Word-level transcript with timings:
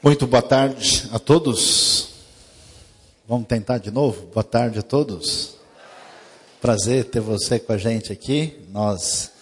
Muito 0.00 0.28
boa 0.28 0.40
tarde 0.40 1.08
a 1.10 1.18
todos. 1.18 2.10
Vamos 3.26 3.48
tentar 3.48 3.78
de 3.78 3.90
novo? 3.90 4.26
Boa 4.32 4.44
tarde 4.44 4.78
a 4.78 4.82
todos. 4.82 5.56
Prazer 6.60 7.06
ter 7.06 7.18
você 7.18 7.58
com 7.58 7.72
a 7.72 7.76
gente 7.76 8.12
aqui. 8.12 8.60
Nós 8.70 9.32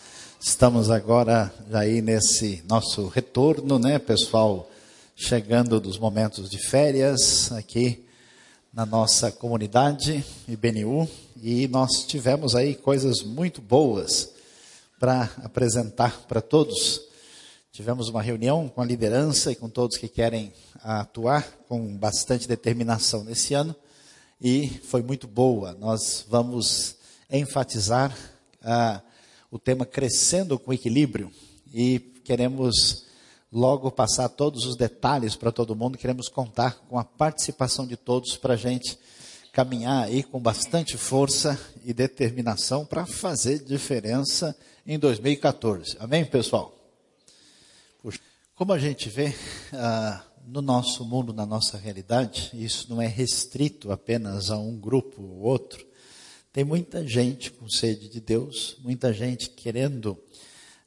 estamos 0.40 0.90
agora 0.90 1.52
aí 1.70 2.00
nesse 2.00 2.64
nosso 2.66 3.06
retorno, 3.08 3.78
né, 3.78 3.98
pessoal? 3.98 4.70
Chegando 5.14 5.78
dos 5.78 5.98
momentos 5.98 6.48
de 6.48 6.56
férias 6.56 7.52
aqui 7.52 8.02
na 8.72 8.86
nossa 8.86 9.30
comunidade 9.30 10.24
IBNU 10.48 11.06
e 11.42 11.68
nós 11.68 12.06
tivemos 12.06 12.54
aí 12.54 12.74
coisas 12.74 13.22
muito 13.22 13.60
boas 13.60 14.30
para 14.98 15.28
apresentar 15.44 16.24
para 16.26 16.40
todos. 16.40 17.05
Tivemos 17.76 18.08
uma 18.08 18.22
reunião 18.22 18.70
com 18.70 18.80
a 18.80 18.86
liderança 18.86 19.52
e 19.52 19.54
com 19.54 19.68
todos 19.68 19.98
que 19.98 20.08
querem 20.08 20.50
atuar 20.82 21.46
com 21.68 21.94
bastante 21.94 22.48
determinação 22.48 23.22
nesse 23.22 23.52
ano 23.52 23.76
e 24.40 24.66
foi 24.84 25.02
muito 25.02 25.28
boa. 25.28 25.74
Nós 25.74 26.24
vamos 26.26 26.96
enfatizar 27.30 28.16
ah, 28.62 29.02
o 29.50 29.58
tema 29.58 29.84
crescendo 29.84 30.58
com 30.58 30.72
equilíbrio 30.72 31.30
e 31.70 31.98
queremos 32.24 33.04
logo 33.52 33.90
passar 33.90 34.30
todos 34.30 34.64
os 34.64 34.74
detalhes 34.74 35.36
para 35.36 35.52
todo 35.52 35.76
mundo. 35.76 35.98
Queremos 35.98 36.30
contar 36.30 36.76
com 36.88 36.98
a 36.98 37.04
participação 37.04 37.86
de 37.86 37.98
todos 37.98 38.38
para 38.38 38.54
a 38.54 38.56
gente 38.56 38.98
caminhar 39.52 40.04
aí 40.04 40.22
com 40.22 40.40
bastante 40.40 40.96
força 40.96 41.60
e 41.84 41.92
determinação 41.92 42.86
para 42.86 43.04
fazer 43.04 43.62
diferença 43.62 44.56
em 44.86 44.98
2014. 44.98 45.94
Amém, 46.00 46.24
pessoal? 46.24 46.75
Como 48.54 48.72
a 48.72 48.78
gente 48.78 49.08
vê 49.08 49.34
ah, 49.72 50.24
no 50.46 50.62
nosso 50.62 51.04
mundo, 51.04 51.32
na 51.32 51.44
nossa 51.44 51.76
realidade, 51.76 52.50
isso 52.54 52.88
não 52.88 53.02
é 53.02 53.06
restrito 53.06 53.90
apenas 53.90 54.50
a 54.50 54.56
um 54.56 54.78
grupo 54.78 55.22
ou 55.22 55.40
outro. 55.40 55.86
Tem 56.52 56.64
muita 56.64 57.06
gente 57.06 57.50
com 57.50 57.68
sede 57.68 58.08
de 58.08 58.20
Deus, 58.20 58.76
muita 58.78 59.12
gente 59.12 59.50
querendo 59.50 60.18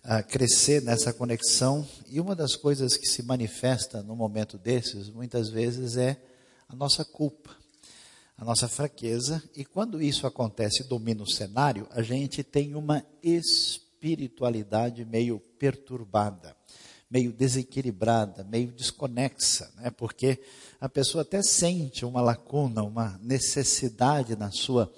ah, 0.04 0.24
crescer 0.24 0.82
nessa 0.82 1.14
conexão. 1.14 1.88
E 2.08 2.20
uma 2.20 2.36
das 2.36 2.56
coisas 2.56 2.96
que 2.98 3.06
se 3.06 3.22
manifesta 3.22 4.02
no 4.02 4.16
momento 4.16 4.58
desses, 4.58 5.10
muitas 5.10 5.50
vezes, 5.50 5.98
é 5.98 6.18
a 6.68 6.76
nossa 6.76 7.04
culpa, 7.06 7.56
a 8.38 8.46
nossa 8.46 8.68
fraqueza. 8.68 9.44
E 9.56 9.64
quando 9.66 10.02
isso 10.02 10.26
acontece 10.26 10.84
e 10.84 10.88
domina 10.88 11.22
o 11.22 11.30
cenário, 11.30 11.88
a 11.92 12.02
gente 12.02 12.44
tem 12.44 12.74
uma 12.76 13.06
espiritualidade 13.22 15.06
meio 15.06 15.40
perturbada 15.60 16.58
meio 17.10 17.32
desequilibrada, 17.32 18.44
meio 18.44 18.72
desconexa, 18.72 19.72
né? 19.78 19.90
porque 19.90 20.40
a 20.80 20.88
pessoa 20.88 21.24
até 21.24 21.42
sente 21.42 22.06
uma 22.06 22.22
lacuna, 22.22 22.84
uma 22.84 23.20
necessidade 23.24 24.36
na 24.36 24.52
sua 24.52 24.92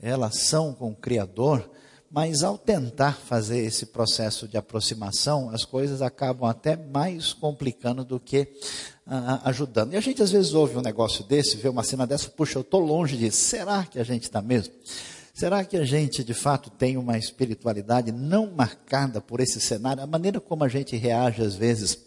relação 0.00 0.74
com 0.74 0.90
o 0.90 0.96
Criador, 0.96 1.70
mas 2.10 2.42
ao 2.42 2.58
tentar 2.58 3.16
fazer 3.16 3.60
esse 3.60 3.86
processo 3.86 4.46
de 4.46 4.56
aproximação, 4.58 5.48
as 5.50 5.64
coisas 5.64 6.02
acabam 6.02 6.50
até 6.50 6.76
mais 6.76 7.32
complicando 7.32 8.04
do 8.04 8.20
que 8.20 8.48
ah, 9.06 9.40
ajudando. 9.44 9.94
E 9.94 9.96
a 9.96 10.00
gente 10.00 10.22
às 10.22 10.30
vezes 10.30 10.52
ouve 10.52 10.76
um 10.76 10.82
negócio 10.82 11.24
desse, 11.24 11.56
vê 11.56 11.68
uma 11.68 11.82
cena 11.82 12.06
dessa, 12.06 12.28
puxa, 12.28 12.58
eu 12.58 12.62
estou 12.62 12.80
longe 12.80 13.16
disso, 13.16 13.38
será 13.38 13.86
que 13.86 13.98
a 13.98 14.04
gente 14.04 14.24
está 14.24 14.42
mesmo? 14.42 14.74
Será 15.42 15.64
que 15.64 15.76
a 15.76 15.84
gente 15.84 16.22
de 16.22 16.34
fato 16.34 16.70
tem 16.70 16.96
uma 16.96 17.18
espiritualidade 17.18 18.12
não 18.12 18.52
marcada 18.52 19.20
por 19.20 19.40
esse 19.40 19.60
cenário? 19.60 20.00
A 20.00 20.06
maneira 20.06 20.40
como 20.40 20.62
a 20.62 20.68
gente 20.68 20.94
reage 20.94 21.42
às 21.42 21.56
vezes 21.56 21.98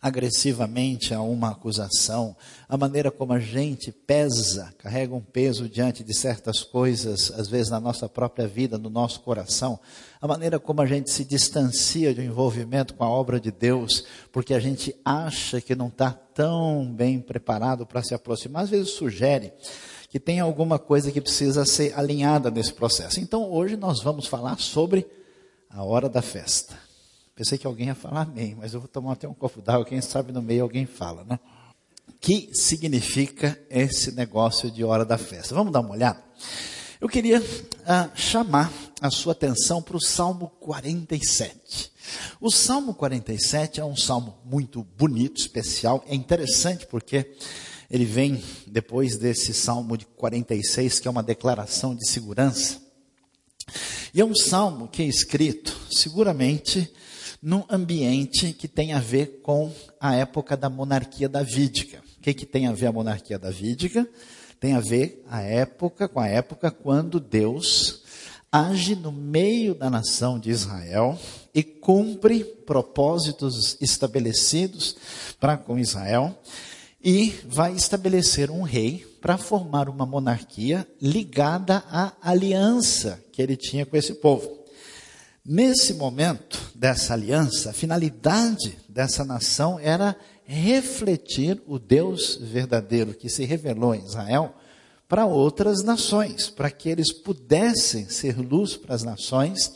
agressivamente 0.00 1.12
a 1.12 1.20
uma 1.20 1.50
acusação, 1.50 2.34
a 2.66 2.74
maneira 2.78 3.10
como 3.10 3.34
a 3.34 3.38
gente 3.38 3.92
pesa, 3.92 4.72
carrega 4.78 5.14
um 5.14 5.20
peso 5.20 5.68
diante 5.68 6.02
de 6.02 6.14
certas 6.14 6.64
coisas, 6.64 7.30
às 7.32 7.48
vezes 7.48 7.68
na 7.68 7.78
nossa 7.78 8.08
própria 8.08 8.48
vida, 8.48 8.78
no 8.78 8.88
nosso 8.88 9.20
coração, 9.20 9.78
a 10.18 10.26
maneira 10.26 10.58
como 10.58 10.80
a 10.80 10.86
gente 10.86 11.10
se 11.10 11.26
distancia 11.26 12.14
do 12.14 12.22
envolvimento 12.22 12.94
com 12.94 13.04
a 13.04 13.10
obra 13.10 13.38
de 13.38 13.52
Deus, 13.52 14.06
porque 14.32 14.54
a 14.54 14.58
gente 14.58 14.96
acha 15.04 15.60
que 15.60 15.74
não 15.74 15.88
está 15.88 16.10
tão 16.10 16.90
bem 16.90 17.20
preparado 17.20 17.84
para 17.84 18.02
se 18.02 18.14
aproximar, 18.14 18.62
às 18.62 18.70
vezes 18.70 18.92
sugere 18.92 19.52
que 20.12 20.20
tem 20.20 20.40
alguma 20.40 20.78
coisa 20.78 21.10
que 21.10 21.22
precisa 21.22 21.64
ser 21.64 21.98
alinhada 21.98 22.50
nesse 22.50 22.74
processo. 22.74 23.18
Então 23.18 23.50
hoje 23.50 23.78
nós 23.78 24.02
vamos 24.02 24.26
falar 24.26 24.58
sobre 24.58 25.06
a 25.70 25.82
hora 25.82 26.06
da 26.06 26.20
festa. 26.20 26.78
Pensei 27.34 27.56
que 27.56 27.66
alguém 27.66 27.86
ia 27.86 27.94
falar 27.94 28.20
amém, 28.20 28.54
mas 28.54 28.74
eu 28.74 28.80
vou 28.80 28.88
tomar 28.90 29.12
até 29.12 29.26
um 29.26 29.32
copo 29.32 29.62
d'água, 29.62 29.86
quem 29.86 30.02
sabe 30.02 30.30
no 30.30 30.42
meio 30.42 30.64
alguém 30.64 30.84
fala, 30.84 31.24
né? 31.24 31.40
Que 32.20 32.50
significa 32.52 33.58
esse 33.70 34.12
negócio 34.12 34.70
de 34.70 34.84
hora 34.84 35.02
da 35.02 35.16
festa? 35.16 35.54
Vamos 35.54 35.72
dar 35.72 35.80
uma 35.80 35.92
olhada? 35.94 36.22
Eu 37.00 37.08
queria 37.08 37.42
ah, 37.86 38.10
chamar 38.14 38.70
a 39.00 39.10
sua 39.10 39.32
atenção 39.32 39.80
para 39.80 39.96
o 39.96 40.00
Salmo 40.00 40.52
47. 40.60 41.90
O 42.38 42.50
Salmo 42.50 42.92
47 42.92 43.80
é 43.80 43.84
um 43.84 43.96
salmo 43.96 44.36
muito 44.44 44.86
bonito, 44.98 45.38
especial, 45.38 46.04
é 46.06 46.14
interessante 46.14 46.86
porque 46.86 47.34
ele 47.92 48.06
vem 48.06 48.42
depois 48.66 49.18
desse 49.18 49.52
Salmo 49.52 49.98
de 49.98 50.06
46, 50.06 50.98
que 50.98 51.06
é 51.06 51.10
uma 51.10 51.22
declaração 51.22 51.94
de 51.94 52.08
segurança. 52.08 52.80
E 54.14 54.20
é 54.20 54.24
um 54.24 54.34
salmo 54.34 54.88
que 54.88 55.02
é 55.02 55.04
escrito, 55.04 55.78
seguramente, 55.90 56.90
num 57.42 57.64
ambiente 57.68 58.54
que 58.54 58.66
tem 58.66 58.94
a 58.94 58.98
ver 58.98 59.42
com 59.42 59.70
a 60.00 60.14
época 60.16 60.56
da 60.56 60.70
monarquia 60.70 61.28
davídica. 61.28 62.02
O 62.16 62.22
que, 62.22 62.32
que 62.32 62.46
tem 62.46 62.66
a 62.66 62.72
ver 62.72 62.86
a 62.86 62.92
monarquia 62.92 63.38
davídica? 63.38 64.08
Tem 64.58 64.72
a 64.72 64.80
ver 64.80 65.22
a 65.28 65.42
época 65.42 66.08
com 66.08 66.18
a 66.18 66.28
época 66.28 66.70
quando 66.70 67.20
Deus 67.20 68.04
age 68.50 68.96
no 68.96 69.12
meio 69.12 69.74
da 69.74 69.90
nação 69.90 70.38
de 70.38 70.48
Israel 70.48 71.18
e 71.54 71.62
cumpre 71.62 72.42
propósitos 72.42 73.76
estabelecidos 73.82 74.96
para 75.38 75.58
com 75.58 75.78
Israel 75.78 76.38
e 77.02 77.34
vai 77.46 77.74
estabelecer 77.74 78.50
um 78.50 78.62
rei 78.62 79.06
para 79.20 79.36
formar 79.36 79.88
uma 79.88 80.06
monarquia 80.06 80.86
ligada 81.00 81.82
à 81.88 82.12
aliança 82.22 83.22
que 83.32 83.42
ele 83.42 83.56
tinha 83.56 83.84
com 83.84 83.96
esse 83.96 84.14
povo. 84.14 84.62
Nesse 85.44 85.94
momento 85.94 86.60
dessa 86.74 87.14
aliança, 87.14 87.70
a 87.70 87.72
finalidade 87.72 88.78
dessa 88.88 89.24
nação 89.24 89.78
era 89.78 90.16
refletir 90.44 91.60
o 91.66 91.78
Deus 91.78 92.36
verdadeiro 92.40 93.14
que 93.14 93.28
se 93.28 93.44
revelou 93.44 93.94
em 93.94 94.04
Israel 94.04 94.54
para 95.08 95.26
outras 95.26 95.82
nações, 95.82 96.48
para 96.48 96.70
que 96.70 96.88
eles 96.88 97.12
pudessem 97.12 98.08
ser 98.08 98.38
luz 98.38 98.76
para 98.76 98.94
as 98.94 99.02
nações 99.02 99.72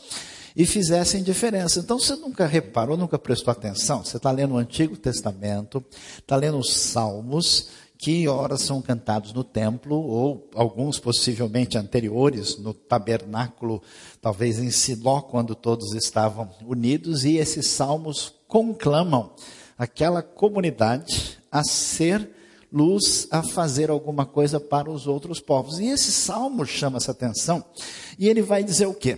e 0.57 0.65
fizessem 0.65 1.21
diferença. 1.21 1.79
Então 1.79 1.99
você 1.99 2.15
nunca 2.15 2.47
reparou, 2.47 2.97
nunca 2.97 3.19
prestou 3.19 3.51
atenção. 3.51 4.03
Você 4.03 4.17
está 4.17 4.31
lendo 4.31 4.55
o 4.55 4.57
Antigo 4.57 4.97
Testamento, 4.97 5.85
está 6.17 6.35
lendo 6.35 6.57
os 6.57 6.73
Salmos, 6.73 7.67
que 7.95 8.27
horas 8.27 8.63
são 8.63 8.81
cantados 8.81 9.33
no 9.33 9.43
templo, 9.43 9.95
ou 9.95 10.49
alguns 10.55 10.99
possivelmente 10.99 11.77
anteriores, 11.77 12.57
no 12.57 12.73
tabernáculo, 12.73 13.83
talvez 14.19 14.57
em 14.57 14.71
Siló, 14.71 15.21
quando 15.21 15.53
todos 15.53 15.93
estavam 15.93 16.49
unidos, 16.65 17.23
e 17.23 17.37
esses 17.37 17.67
salmos 17.67 18.33
conclamam 18.47 19.31
aquela 19.77 20.21
comunidade 20.21 21.37
a 21.51 21.63
ser 21.63 22.29
luz, 22.71 23.27
a 23.31 23.41
fazer 23.41 23.89
alguma 23.89 24.25
coisa 24.25 24.59
para 24.59 24.91
os 24.91 25.07
outros 25.07 25.39
povos. 25.39 25.79
E 25.79 25.87
esse 25.87 26.11
salmo 26.11 26.65
chama 26.65 26.97
essa 26.97 27.11
atenção, 27.11 27.63
e 28.17 28.27
ele 28.27 28.41
vai 28.41 28.63
dizer 28.63 28.87
o 28.87 28.93
quê? 28.93 29.17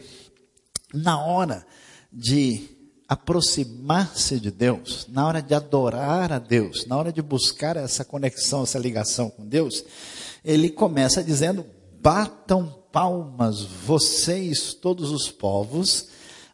Na 0.94 1.24
hora 1.24 1.66
de 2.12 2.68
aproximar-se 3.08 4.40
de 4.40 4.52
Deus, 4.52 5.08
na 5.10 5.28
hora 5.28 5.42
de 5.42 5.56
adorar 5.56 6.32
a 6.32 6.38
Deus, 6.38 6.86
na 6.86 6.96
hora 6.96 7.12
de 7.12 7.22
buscar 7.22 7.76
essa 7.76 8.06
conexão, 8.06 8.64
essa 8.64 8.78
ligação 8.78 9.30
com 9.32 9.46
Deus, 9.46 9.84
ele 10.46 10.70
começa 10.70 11.24
dizendo: 11.24 11.66
batam 12.00 12.68
palmas, 12.92 13.64
vocês, 13.64 14.74
todos 14.74 15.12
os 15.12 15.30
povos, 15.30 16.08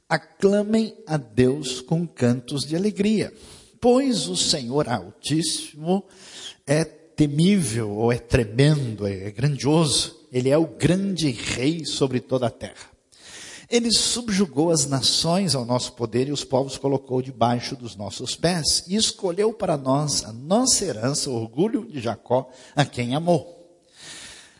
aclamem 0.08 0.96
a 1.06 1.18
Deus 1.18 1.82
com 1.82 2.08
cantos 2.08 2.64
de 2.64 2.76
alegria, 2.76 3.34
pois 3.82 4.28
o 4.28 4.38
Senhor 4.38 4.88
Altíssimo 4.88 6.06
é 6.66 6.84
temível, 6.84 7.92
ou 7.92 8.12
é 8.12 8.18
tremendo, 8.18 9.08
é 9.08 9.32
grandioso, 9.32 10.16
ele 10.32 10.50
é 10.50 10.58
o 10.58 10.68
grande 10.68 11.32
rei 11.32 11.86
sobre 11.86 12.20
toda 12.20 12.48
a 12.48 12.52
terra. 12.52 12.95
Ele 13.70 13.92
subjugou 13.92 14.72
as 14.72 14.86
nações 14.86 15.56
ao 15.56 15.66
nosso 15.66 15.94
poder 15.94 16.28
e 16.28 16.32
os 16.32 16.44
povos 16.44 16.78
colocou 16.78 17.22
debaixo 17.22 17.76
dos 17.76 17.96
nossos 17.96 18.36
pés 18.36 18.84
e 18.88 18.96
escolheu 18.96 19.52
para 19.54 19.78
nós 19.78 20.24
a 20.24 20.32
nossa 20.32 20.86
herança, 20.86 21.30
o 21.30 21.36
orgulho 21.36 21.86
de 21.86 22.00
Jacó, 22.00 22.50
a 22.76 22.86
quem 22.86 23.16
amou. 23.16 23.56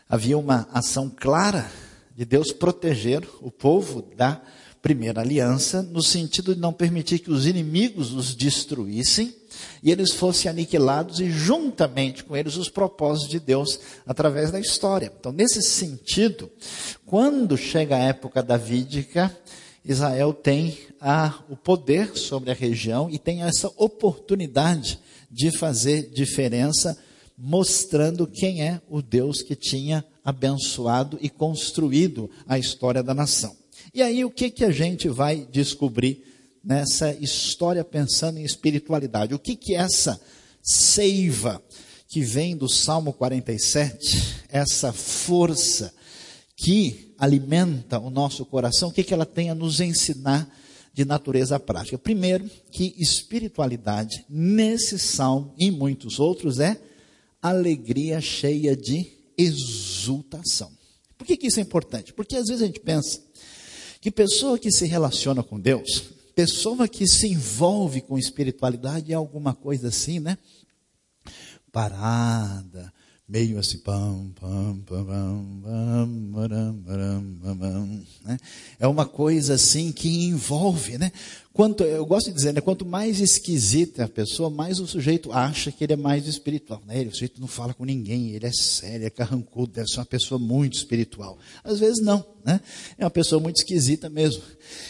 Havia 0.08 0.38
uma 0.38 0.68
ação 0.72 1.08
clara 1.08 1.70
de 2.14 2.24
Deus 2.24 2.52
proteger 2.52 3.28
o 3.40 3.50
povo 3.50 4.02
da 4.16 4.40
primeira 4.86 5.20
aliança, 5.20 5.82
no 5.82 6.00
sentido 6.00 6.54
de 6.54 6.60
não 6.60 6.72
permitir 6.72 7.18
que 7.18 7.28
os 7.28 7.44
inimigos 7.44 8.12
os 8.12 8.36
destruíssem 8.36 9.34
e 9.82 9.90
eles 9.90 10.12
fossem 10.12 10.48
aniquilados 10.48 11.18
e 11.18 11.28
juntamente 11.28 12.22
com 12.22 12.36
eles 12.36 12.56
os 12.56 12.68
propósitos 12.68 13.28
de 13.28 13.40
Deus 13.40 13.80
através 14.06 14.52
da 14.52 14.60
história. 14.60 15.12
Então, 15.18 15.32
nesse 15.32 15.60
sentido, 15.60 16.48
quando 17.04 17.56
chega 17.56 17.96
a 17.96 17.98
época 17.98 18.44
davídica, 18.44 19.36
Israel 19.84 20.32
tem 20.32 20.78
a, 21.00 21.34
o 21.48 21.56
poder 21.56 22.16
sobre 22.16 22.52
a 22.52 22.54
região 22.54 23.10
e 23.10 23.18
tem 23.18 23.42
essa 23.42 23.68
oportunidade 23.76 25.00
de 25.28 25.50
fazer 25.50 26.12
diferença, 26.14 26.96
mostrando 27.36 28.24
quem 28.24 28.62
é 28.62 28.80
o 28.88 29.02
Deus 29.02 29.42
que 29.42 29.56
tinha 29.56 30.04
abençoado 30.24 31.18
e 31.20 31.28
construído 31.28 32.30
a 32.46 32.56
história 32.56 33.02
da 33.02 33.12
nação. 33.12 33.65
E 33.94 34.02
aí 34.02 34.24
o 34.24 34.30
que, 34.30 34.50
que 34.50 34.64
a 34.64 34.70
gente 34.70 35.08
vai 35.08 35.46
descobrir 35.50 36.22
nessa 36.62 37.12
história 37.14 37.84
pensando 37.84 38.38
em 38.38 38.44
espiritualidade? 38.44 39.34
O 39.34 39.38
que, 39.38 39.54
que 39.54 39.74
essa 39.74 40.20
seiva 40.62 41.62
que 42.08 42.22
vem 42.22 42.56
do 42.56 42.68
Salmo 42.68 43.12
47, 43.12 44.44
essa 44.48 44.92
força 44.92 45.94
que 46.56 47.14
alimenta 47.18 47.98
o 47.98 48.10
nosso 48.10 48.44
coração, 48.44 48.88
o 48.88 48.92
que, 48.92 49.04
que 49.04 49.14
ela 49.14 49.26
tem 49.26 49.50
a 49.50 49.54
nos 49.54 49.80
ensinar 49.80 50.48
de 50.92 51.04
natureza 51.04 51.58
prática? 51.60 51.98
Primeiro, 51.98 52.50
que 52.70 52.94
espiritualidade, 52.98 54.24
nesse 54.28 54.98
salmo 54.98 55.54
e 55.58 55.70
muitos 55.70 56.18
outros, 56.18 56.58
é 56.58 56.80
alegria 57.40 58.20
cheia 58.20 58.76
de 58.76 59.06
exultação. 59.36 60.70
Por 61.16 61.26
que, 61.26 61.36
que 61.36 61.46
isso 61.46 61.60
é 61.60 61.62
importante? 61.62 62.12
Porque 62.12 62.36
às 62.36 62.46
vezes 62.46 62.62
a 62.62 62.66
gente 62.66 62.80
pensa 62.80 63.20
que 64.00 64.10
pessoa 64.10 64.58
que 64.58 64.70
se 64.70 64.86
relaciona 64.86 65.42
com 65.42 65.58
Deus, 65.58 66.02
pessoa 66.34 66.86
que 66.86 67.06
se 67.06 67.28
envolve 67.28 68.00
com 68.00 68.18
espiritualidade 68.18 69.12
é 69.12 69.14
alguma 69.14 69.54
coisa 69.54 69.88
assim, 69.88 70.20
né? 70.20 70.36
Parada, 71.72 72.92
meio 73.28 73.58
assim, 73.58 73.78
pam, 73.78 74.30
pam, 74.40 74.78
pam, 74.86 75.04
pam, 75.04 75.60
pam, 75.62 76.32
pam, 76.32 77.34
pam, 77.42 77.56
pam, 77.58 78.00
né? 78.24 78.38
É 78.78 78.86
uma 78.86 79.04
coisa 79.04 79.54
assim 79.54 79.90
que 79.90 80.26
envolve, 80.26 80.96
né? 80.96 81.10
Quanto, 81.52 81.82
eu 81.82 82.04
gosto 82.06 82.26
de 82.26 82.34
dizer, 82.34 82.52
né? 82.52 82.60
quanto 82.60 82.84
mais 82.84 83.18
esquisita 83.18 84.04
a 84.04 84.08
pessoa, 84.08 84.50
mais 84.50 84.78
o 84.78 84.86
sujeito 84.86 85.32
acha 85.32 85.72
que 85.72 85.82
ele 85.82 85.94
é 85.94 85.96
mais 85.96 86.28
espiritual. 86.28 86.82
Né? 86.86 87.00
Ele, 87.00 87.08
o 87.08 87.12
sujeito 87.12 87.40
não 87.40 87.48
fala 87.48 87.72
com 87.72 87.84
ninguém, 87.84 88.30
ele 88.30 88.46
é 88.46 88.52
sério, 88.52 89.06
é 89.06 89.10
carrancudo, 89.10 89.72
deve 89.72 89.88
ser 89.88 89.98
uma 89.98 90.06
pessoa 90.06 90.38
muito 90.38 90.76
espiritual. 90.76 91.38
Às 91.64 91.80
vezes 91.80 92.04
não, 92.04 92.24
né? 92.44 92.60
É 92.98 93.04
uma 93.04 93.10
pessoa 93.10 93.40
muito 93.40 93.56
esquisita 93.56 94.10
mesmo. 94.10 94.42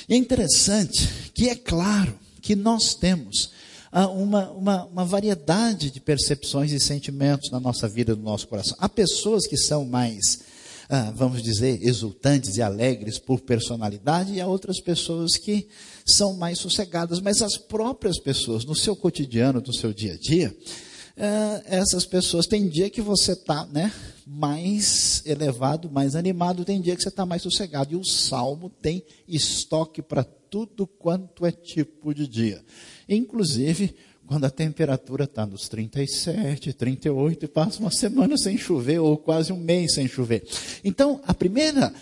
E 0.09 0.15
é 0.15 0.17
interessante 0.17 1.09
que 1.33 1.49
é 1.49 1.55
claro 1.55 2.19
que 2.43 2.57
nós 2.57 2.95
temos 2.95 3.53
uma, 4.05 4.51
uma, 4.51 4.85
uma 4.85 5.05
variedade 5.07 5.91
de 5.91 6.01
percepções 6.01 6.71
e 6.71 6.79
sentimentos 6.79 7.51
na 7.51 7.59
nossa 7.59 7.89
vida, 7.89 8.15
no 8.15 8.23
nosso 8.23 8.47
coração. 8.47 8.77
Há 8.79 8.91
pessoas 8.91 9.47
que 9.47 9.57
são 9.57 9.87
mais, 9.87 10.41
ah, 10.91 11.11
vamos 11.15 11.43
dizer, 11.43 11.83
exultantes 11.83 12.59
e 12.59 12.63
alegres 12.63 13.19
por 13.19 13.41
personalidade, 13.41 14.35
e 14.35 14.41
há 14.41 14.47
outras 14.47 14.81
pessoas 14.81 15.39
que 15.39 15.67
são 16.05 16.35
mais 16.35 16.59
sossegadas, 16.59 17.21
mas 17.21 17.41
as 17.41 17.57
próprias 17.57 18.19
pessoas, 18.21 18.67
no 18.67 18.75
seu 18.75 18.95
cotidiano, 18.95 19.63
no 19.67 19.73
seu 19.73 19.95
dia 19.95 20.13
a 20.13 20.19
dia, 20.19 20.55
ah, 21.17 21.63
essas 21.65 22.05
pessoas, 22.05 22.47
tem 22.47 22.69
dia 22.69 22.91
que 22.91 23.01
você 23.01 23.33
está 23.33 23.65
né, 23.65 23.91
mais 24.27 25.23
elevado, 25.25 25.91
mais 25.91 26.15
animado, 26.15 26.67
tem 26.67 26.83
dia 26.83 26.95
que 26.95 27.03
você 27.03 27.09
está 27.09 27.25
mais 27.25 27.41
sossegado. 27.41 27.95
E 27.95 27.97
o 27.97 28.05
salmo 28.05 28.69
tem 28.69 29.03
estoque 29.27 30.03
para 30.03 30.23
tudo 30.25 30.87
quanto 30.87 31.47
é 31.47 31.53
tipo 31.53 32.13
de 32.13 32.27
dia. 32.29 32.63
Inclusive, 33.09 33.95
quando 34.27 34.45
a 34.45 34.51
temperatura 34.51 35.25
está 35.25 35.47
nos 35.47 35.69
37, 35.69 36.73
38 36.73 37.45
e 37.45 37.49
passa 37.49 37.81
uma 37.81 37.91
semana 37.91 38.37
sem 38.37 38.59
chover, 38.59 38.99
ou 38.99 39.17
quase 39.17 39.53
um 39.53 39.59
mês 39.59 39.95
sem 39.95 40.09
chover. 40.09 40.45
Então, 40.85 41.21
a 41.27 41.33
primeira 41.33 41.95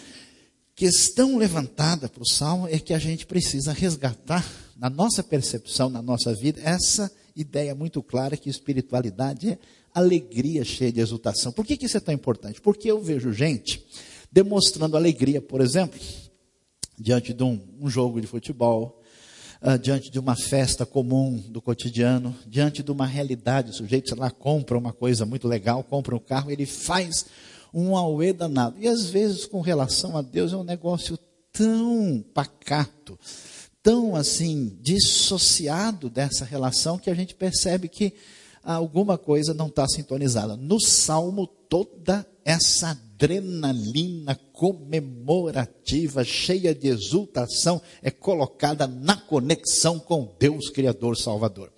questão 0.74 1.36
levantada 1.36 2.08
para 2.08 2.22
o 2.22 2.28
Salmo 2.28 2.66
é 2.68 2.78
que 2.78 2.94
a 2.94 2.98
gente 2.98 3.26
precisa 3.26 3.72
resgatar, 3.72 4.44
na 4.76 4.90
nossa 4.90 5.22
percepção, 5.22 5.88
na 5.88 6.02
nossa 6.02 6.34
vida, 6.34 6.60
essa 6.64 7.10
ideia 7.36 7.74
muito 7.74 8.02
clara 8.02 8.36
que 8.36 8.50
espiritualidade 8.50 9.50
é 9.50 9.58
alegria 9.94 10.64
cheia 10.64 10.90
de 10.90 11.00
exultação. 11.00 11.52
Por 11.52 11.64
que, 11.64 11.76
que 11.76 11.86
isso 11.86 11.96
é 11.96 12.00
tão 12.00 12.12
importante? 12.12 12.60
Porque 12.60 12.90
eu 12.90 13.00
vejo 13.00 13.32
gente 13.32 13.84
demonstrando 14.32 14.96
alegria, 14.96 15.40
por 15.40 15.60
exemplo, 15.60 16.00
diante 16.98 17.32
de 17.32 17.44
um, 17.44 17.60
um 17.80 17.88
jogo 17.88 18.20
de 18.20 18.26
futebol, 18.26 19.00
uh, 19.64 19.78
diante 19.78 20.10
de 20.10 20.18
uma 20.18 20.36
festa 20.36 20.84
comum 20.84 21.42
do 21.48 21.62
cotidiano, 21.62 22.36
diante 22.46 22.82
de 22.82 22.92
uma 22.92 23.06
realidade. 23.06 23.70
O 23.70 23.74
sujeito, 23.74 24.10
sei 24.10 24.18
lá, 24.18 24.30
compra 24.30 24.76
uma 24.76 24.92
coisa 24.92 25.24
muito 25.24 25.48
legal, 25.48 25.82
compra 25.82 26.14
um 26.14 26.20
carro, 26.20 26.50
ele 26.50 26.66
faz 26.66 27.24
um 27.72 27.96
auê 27.96 28.32
danado. 28.32 28.76
E 28.78 28.86
às 28.86 29.06
vezes, 29.06 29.46
com 29.46 29.60
relação 29.60 30.16
a 30.16 30.22
Deus, 30.22 30.52
é 30.52 30.56
um 30.56 30.62
negócio 30.62 31.18
tão 31.50 32.22
pacato, 32.34 33.18
tão 33.82 34.14
assim, 34.14 34.76
dissociado 34.80 36.10
dessa 36.10 36.44
relação, 36.44 36.98
que 36.98 37.10
a 37.10 37.14
gente 37.14 37.34
percebe 37.34 37.88
que 37.88 38.12
alguma 38.62 39.16
coisa 39.16 39.54
não 39.54 39.66
está 39.66 39.88
sintonizada. 39.88 40.56
No 40.56 40.80
Salmo, 40.80 41.46
toda 41.46 42.26
essa 42.44 42.98
adrenalina 43.14 44.34
comemorativa, 44.52 46.24
cheia 46.24 46.74
de 46.74 46.88
exultação, 46.88 47.80
é 48.02 48.10
colocada 48.10 48.86
na 48.86 49.16
conexão 49.16 49.98
com 49.98 50.34
Deus 50.38 50.68
Criador 50.68 51.16
Salvador. 51.16 51.72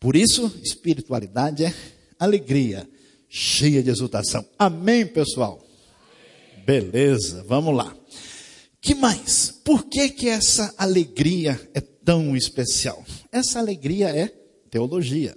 Por 0.00 0.16
isso, 0.16 0.52
espiritualidade 0.62 1.64
é 1.64 1.74
alegria, 2.18 2.88
cheia 3.28 3.82
de 3.82 3.90
exultação. 3.90 4.44
Amém, 4.58 5.06
pessoal? 5.06 5.64
Beleza, 6.66 7.44
vamos 7.44 7.74
lá. 7.74 7.94
Que 8.80 8.94
mais? 8.94 9.50
Por 9.64 9.86
que 9.86 10.10
que 10.10 10.28
essa 10.28 10.74
alegria 10.76 11.58
é 11.72 11.80
tão 11.80 12.36
especial? 12.36 13.02
Essa 13.32 13.58
alegria 13.58 14.08
é 14.08 14.28
teologia. 14.70 15.36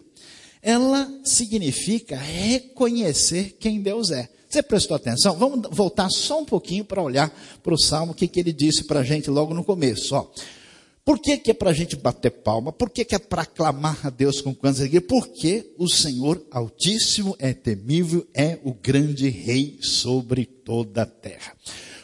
Ela 0.61 1.09
significa 1.23 2.17
reconhecer 2.17 3.55
quem 3.59 3.81
Deus 3.81 4.11
é. 4.11 4.36
Você 4.49 4.63
prestou 4.63 4.95
atenção? 4.95 5.35
Vamos 5.37 5.67
voltar 5.71 6.09
só 6.09 6.39
um 6.39 6.45
pouquinho 6.45 6.85
para 6.85 7.01
olhar 7.01 7.29
para 7.61 7.73
o 7.73 7.79
Salmo, 7.79 8.13
o 8.13 8.15
que, 8.15 8.27
que 8.27 8.39
ele 8.39 8.53
disse 8.53 8.85
para 8.85 9.01
a 9.01 9.03
gente 9.03 9.29
logo 9.29 9.53
no 9.53 9.63
começo. 9.63 10.15
Ó. 10.15 10.27
Por 11.03 11.19
que, 11.19 11.37
que 11.37 11.51
é 11.51 11.53
para 11.53 11.69
a 11.69 11.73
gente 11.73 11.95
bater 11.95 12.31
palma? 12.31 12.71
Por 12.71 12.89
que, 12.89 13.05
que 13.05 13.15
é 13.15 13.19
para 13.19 13.43
aclamar 13.43 14.05
a 14.05 14.09
Deus 14.09 14.41
com 14.41 14.53
quantos 14.53 14.81
alegria? 14.81 15.01
Porque 15.01 15.73
o 15.77 15.87
Senhor 15.87 16.45
Altíssimo 16.51 17.35
é 17.39 17.53
temível, 17.53 18.25
é 18.33 18.59
o 18.63 18.73
grande 18.73 19.29
Rei 19.29 19.79
sobre 19.81 20.45
toda 20.45 21.03
a 21.03 21.05
terra. 21.05 21.55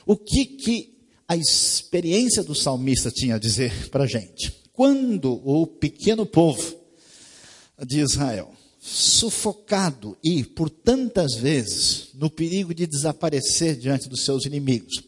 O 0.05 0.15
que, 0.15 0.45
que 0.45 0.97
a 1.27 1.35
experiência 1.35 2.43
do 2.43 2.55
salmista 2.55 3.09
tinha 3.09 3.35
a 3.35 3.39
dizer 3.39 3.89
para 3.89 4.03
a 4.03 4.07
gente? 4.07 4.53
Quando 4.73 5.41
o 5.45 5.67
pequeno 5.67 6.25
povo 6.25 6.75
de 7.85 8.00
Israel 8.00 8.53
sufocado 8.85 10.17
e, 10.21 10.43
por 10.43 10.69
tantas 10.69 11.35
vezes, 11.35 12.09
no 12.15 12.29
perigo 12.29 12.73
de 12.73 12.85
desaparecer 12.85 13.77
diante 13.77 14.09
dos 14.09 14.25
seus 14.25 14.45
inimigos, 14.45 15.01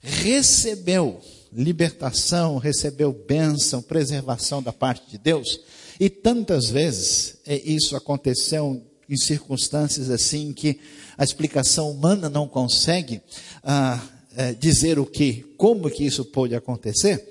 recebeu 0.00 1.20
libertação, 1.52 2.58
recebeu 2.58 3.12
bênção, 3.12 3.82
preservação 3.82 4.62
da 4.62 4.72
parte 4.72 5.10
de 5.10 5.18
Deus, 5.18 5.58
e 5.98 6.08
tantas 6.08 6.70
vezes 6.70 7.38
é, 7.44 7.60
isso 7.68 7.96
aconteceu 7.96 8.80
em 9.08 9.16
circunstâncias 9.16 10.10
assim 10.10 10.52
que 10.52 10.78
a 11.16 11.24
explicação 11.24 11.90
humana 11.90 12.30
não 12.30 12.46
consegue 12.46 13.20
ah, 13.64 14.00
é, 14.36 14.52
dizer 14.54 14.96
o 14.96 15.04
que, 15.04 15.42
como 15.56 15.90
que 15.90 16.04
isso 16.04 16.24
pôde 16.24 16.54
acontecer, 16.54 17.26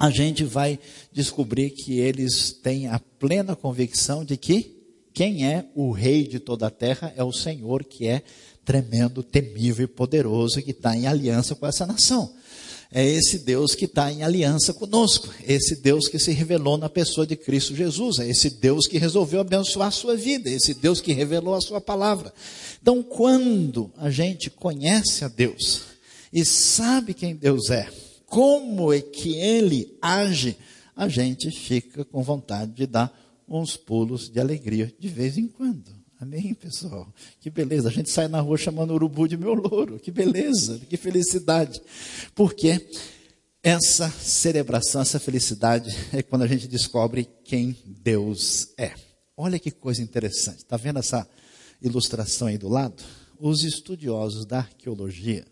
a 0.00 0.10
gente 0.10 0.42
vai 0.42 0.80
descobrir 1.12 1.70
que 1.70 2.00
eles 2.00 2.50
têm 2.50 2.88
a 2.88 2.98
plena 2.98 3.54
convicção 3.54 4.24
de 4.24 4.36
que 4.36 4.75
quem 5.16 5.46
é 5.46 5.64
o 5.74 5.92
rei 5.92 6.26
de 6.26 6.38
toda 6.38 6.66
a 6.66 6.70
terra 6.70 7.10
é 7.16 7.24
o 7.24 7.32
Senhor, 7.32 7.82
que 7.84 8.06
é 8.06 8.22
tremendo, 8.66 9.22
temível 9.22 9.86
e 9.86 9.88
poderoso, 9.88 10.60
que 10.60 10.72
está 10.72 10.94
em 10.94 11.06
aliança 11.06 11.54
com 11.54 11.66
essa 11.66 11.86
nação. 11.86 12.34
É 12.92 13.02
esse 13.02 13.38
Deus 13.38 13.74
que 13.74 13.86
está 13.86 14.12
em 14.12 14.22
aliança 14.22 14.74
conosco, 14.74 15.32
esse 15.48 15.76
Deus 15.76 16.06
que 16.06 16.18
se 16.18 16.32
revelou 16.32 16.76
na 16.76 16.90
pessoa 16.90 17.26
de 17.26 17.34
Cristo 17.34 17.74
Jesus, 17.74 18.18
é 18.18 18.28
esse 18.28 18.50
Deus 18.50 18.86
que 18.86 18.98
resolveu 18.98 19.40
abençoar 19.40 19.88
a 19.88 19.90
sua 19.90 20.14
vida, 20.14 20.50
é 20.50 20.52
esse 20.52 20.74
Deus 20.74 21.00
que 21.00 21.14
revelou 21.14 21.54
a 21.54 21.62
sua 21.62 21.80
palavra. 21.80 22.30
Então, 22.82 23.02
quando 23.02 23.90
a 23.96 24.10
gente 24.10 24.50
conhece 24.50 25.24
a 25.24 25.28
Deus 25.28 25.84
e 26.30 26.44
sabe 26.44 27.14
quem 27.14 27.34
Deus 27.34 27.70
é, 27.70 27.88
como 28.26 28.92
é 28.92 29.00
que 29.00 29.34
ele 29.34 29.96
age, 30.02 30.58
a 30.94 31.08
gente 31.08 31.50
fica 31.50 32.04
com 32.04 32.22
vontade 32.22 32.72
de 32.72 32.86
dar 32.86 33.25
uns 33.48 33.76
pulos 33.76 34.28
de 34.28 34.40
alegria 34.40 34.92
de 34.98 35.08
vez 35.08 35.38
em 35.38 35.46
quando. 35.46 35.94
Amém, 36.20 36.54
pessoal? 36.54 37.12
Que 37.40 37.50
beleza. 37.50 37.88
A 37.88 37.92
gente 37.92 38.10
sai 38.10 38.26
na 38.26 38.40
rua 38.40 38.56
chamando 38.56 38.94
urubu 38.94 39.28
de 39.28 39.36
meu 39.36 39.52
louro. 39.52 39.98
Que 39.98 40.10
beleza, 40.10 40.80
que 40.88 40.96
felicidade. 40.96 41.80
Porque 42.34 42.88
essa 43.62 44.08
celebração, 44.10 45.02
essa 45.02 45.20
felicidade 45.20 45.94
é 46.12 46.22
quando 46.22 46.42
a 46.42 46.46
gente 46.46 46.66
descobre 46.66 47.28
quem 47.44 47.76
Deus 47.84 48.68
é. 48.78 48.94
Olha 49.36 49.58
que 49.58 49.70
coisa 49.70 50.02
interessante. 50.02 50.58
Está 50.58 50.76
vendo 50.78 50.98
essa 50.98 51.28
ilustração 51.82 52.48
aí 52.48 52.56
do 52.56 52.68
lado? 52.68 53.02
Os 53.38 53.62
estudiosos 53.62 54.46
da 54.46 54.58
arqueologia 54.58 55.44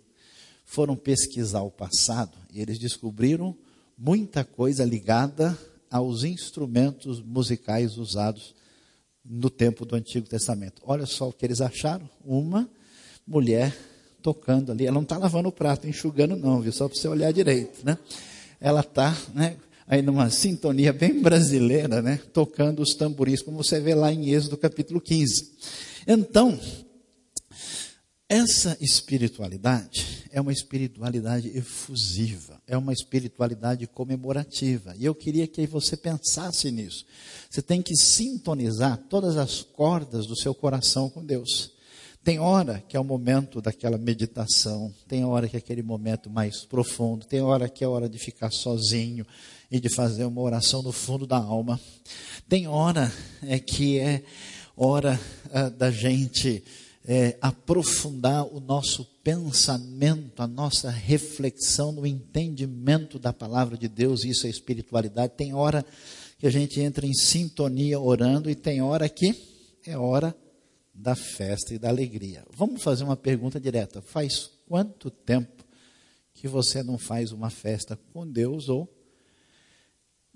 foram 0.65 0.97
pesquisar 0.97 1.61
o 1.61 1.71
passado 1.71 2.39
e 2.51 2.63
eles 2.63 2.79
descobriram 2.79 3.55
muita 3.99 4.45
coisa 4.45 4.83
ligada 4.83 5.57
aos 5.95 6.25
instrumentos 6.25 7.23
musicais 7.23 7.97
usados 7.97 8.53
no 9.25 9.49
tempo 9.49 9.87
do 9.87 9.95
Antigo 9.95 10.29
Testamento. 10.29 10.83
Olha 10.85 11.07
só 11.07 11.29
o 11.29 11.33
que 11.33 11.47
eles 11.47 11.61
acharam: 11.61 12.11
uma 12.25 12.69
mulher 13.25 13.73
tocando 14.21 14.73
ali. 14.73 14.87
Ela 14.87 14.95
não 14.95 15.03
está 15.03 15.17
lavando 15.17 15.51
o 15.51 15.53
prato, 15.53 15.87
enxugando, 15.87 16.35
não, 16.35 16.61
viu? 16.61 16.73
Só 16.73 16.89
para 16.89 16.99
você 16.99 17.07
olhar 17.07 17.33
direito, 17.33 17.87
né? 17.87 17.97
Ela 18.61 18.81
está, 18.81 19.17
né? 19.33 19.57
Aí 19.87 20.03
numa 20.03 20.31
sintonia 20.31 20.93
bem 20.93 21.23
brasileira, 21.23 22.03
né? 22.03 22.19
Tocando 22.33 22.83
os 22.83 22.97
tamboris, 22.97 23.41
como 23.41 23.63
você 23.63 23.79
vê 23.79 23.95
lá 23.95 24.13
em 24.13 24.31
Êxodo 24.31 24.57
capítulo 24.57 25.01
15. 25.01 25.53
Então, 26.09 26.59
essa 28.35 28.77
espiritualidade 28.81 30.25
é 30.33 30.41
uma 30.41 30.53
espiritualidade 30.53 31.57
efusiva, 31.57 32.61
é 32.67 32.77
uma 32.77 32.93
espiritualidade 32.93 33.87
comemorativa. 33.87 34.93
E 34.99 35.05
eu 35.05 35.15
queria 35.15 35.47
que 35.47 35.65
você 35.69 35.97
pensasse 35.97 36.69
nisso. 36.73 37.07
Você 37.49 37.63
tem 37.63 37.81
que 37.81 37.95
sintonizar 37.95 38.99
todas 39.09 39.37
as 39.37 39.63
cordas 39.63 40.27
do 40.27 40.35
seu 40.35 40.53
coração 40.53 41.09
com 41.09 41.25
Deus. 41.25 41.71
Tem 42.25 42.41
hora 42.41 42.83
que 42.89 42.97
é 42.97 43.01
o 43.01 43.05
momento 43.05 43.61
daquela 43.61 43.97
meditação, 43.97 44.93
tem 45.07 45.25
hora 45.25 45.49
que 45.49 45.55
é 45.55 45.61
aquele 45.61 45.85
momento 45.85 46.29
mais 46.29 46.65
profundo, 46.65 47.25
tem 47.25 47.41
hora 47.41 47.69
que 47.69 47.85
é 47.85 47.87
hora 47.87 48.09
de 48.09 48.19
ficar 48.19 48.51
sozinho 48.51 49.25
e 49.71 49.79
de 49.79 49.89
fazer 49.89 50.25
uma 50.25 50.41
oração 50.41 50.83
no 50.83 50.91
fundo 50.91 51.25
da 51.25 51.37
alma. 51.37 51.79
Tem 52.49 52.67
hora 52.67 53.13
é 53.43 53.61
que 53.61 54.01
é 54.01 54.25
hora 54.77 55.21
é, 55.53 55.71
da 55.71 55.93
gente 55.93 56.65
é, 57.07 57.37
aprofundar 57.41 58.47
o 58.47 58.61
nosso 58.61 59.05
pensamento, 59.23 60.43
a 60.43 60.47
nossa 60.47 60.91
reflexão 60.91 61.93
no 61.93 62.07
entendimento 62.07 63.19
da 63.19 63.33
palavra 63.33 63.77
de 63.77 63.89
Deus, 63.89 64.25
isso 64.25 64.47
é 64.47 64.51
espiritualidade. 64.51 65.35
Tem 65.37 65.55
hora 65.55 65.85
que 66.39 66.47
a 66.47 66.51
gente 66.51 66.81
entra 66.81 67.07
em 67.07 67.13
sintonia 67.13 68.01
orando 68.01 68.49
e 68.49 68.55
tem 68.55 68.81
hora 68.81 69.09
que 69.09 69.35
é 69.87 69.97
hora 69.99 70.35
da 70.95 71.15
festa 71.15 71.75
e 71.75 71.79
da 71.79 71.89
alegria. 71.89 72.45
Vamos 72.57 72.83
fazer 72.83 73.05
uma 73.05 73.17
pergunta 73.17 73.61
direta. 73.61 74.01
Faz 74.01 74.51
quanto 74.67 75.11
tempo 75.11 75.65
que 76.33 76.49
você 76.49 76.83
não 76.83 76.97
faz 76.97 77.33
uma 77.33 77.51
festa 77.51 77.99
com 78.13 78.27
Deus 78.27 78.69
ou 78.69 78.89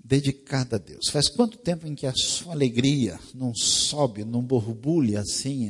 dedicada 0.03 0.77
a 0.77 0.79
Deus? 0.79 1.09
Faz 1.09 1.27
quanto 1.27 1.57
tempo 1.57 1.85
em 1.87 1.95
que 1.95 2.05
a 2.05 2.13
sua 2.13 2.53
alegria 2.53 3.19
não 3.33 3.53
sobe, 3.53 4.23
não 4.23 4.41
borbulha 4.41 5.19
assim, 5.19 5.69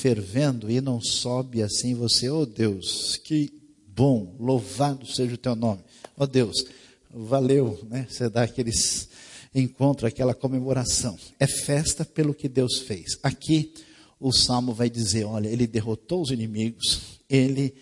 fervendo 0.00 0.70
e 0.70 0.80
não 0.80 1.00
sobe 1.00 1.62
assim 1.62 1.94
você, 1.94 2.30
oh 2.30 2.46
Deus, 2.46 3.16
que 3.24 3.52
bom, 3.86 4.36
louvado 4.38 5.06
seja 5.06 5.34
o 5.34 5.38
teu 5.38 5.56
nome. 5.56 5.82
Oh 6.16 6.26
Deus, 6.26 6.64
valeu, 7.10 7.78
né? 7.90 8.06
Você 8.08 8.28
dá 8.28 8.42
aqueles 8.44 9.08
encontros, 9.54 10.04
aquela 10.04 10.34
comemoração. 10.34 11.18
É 11.38 11.46
festa 11.46 12.04
pelo 12.04 12.34
que 12.34 12.48
Deus 12.48 12.78
fez. 12.78 13.18
Aqui 13.22 13.72
o 14.20 14.32
salmo 14.32 14.72
vai 14.72 14.88
dizer: 14.88 15.24
olha, 15.24 15.48
ele 15.48 15.66
derrotou 15.66 16.22
os 16.22 16.30
inimigos, 16.30 17.18
ele 17.28 17.74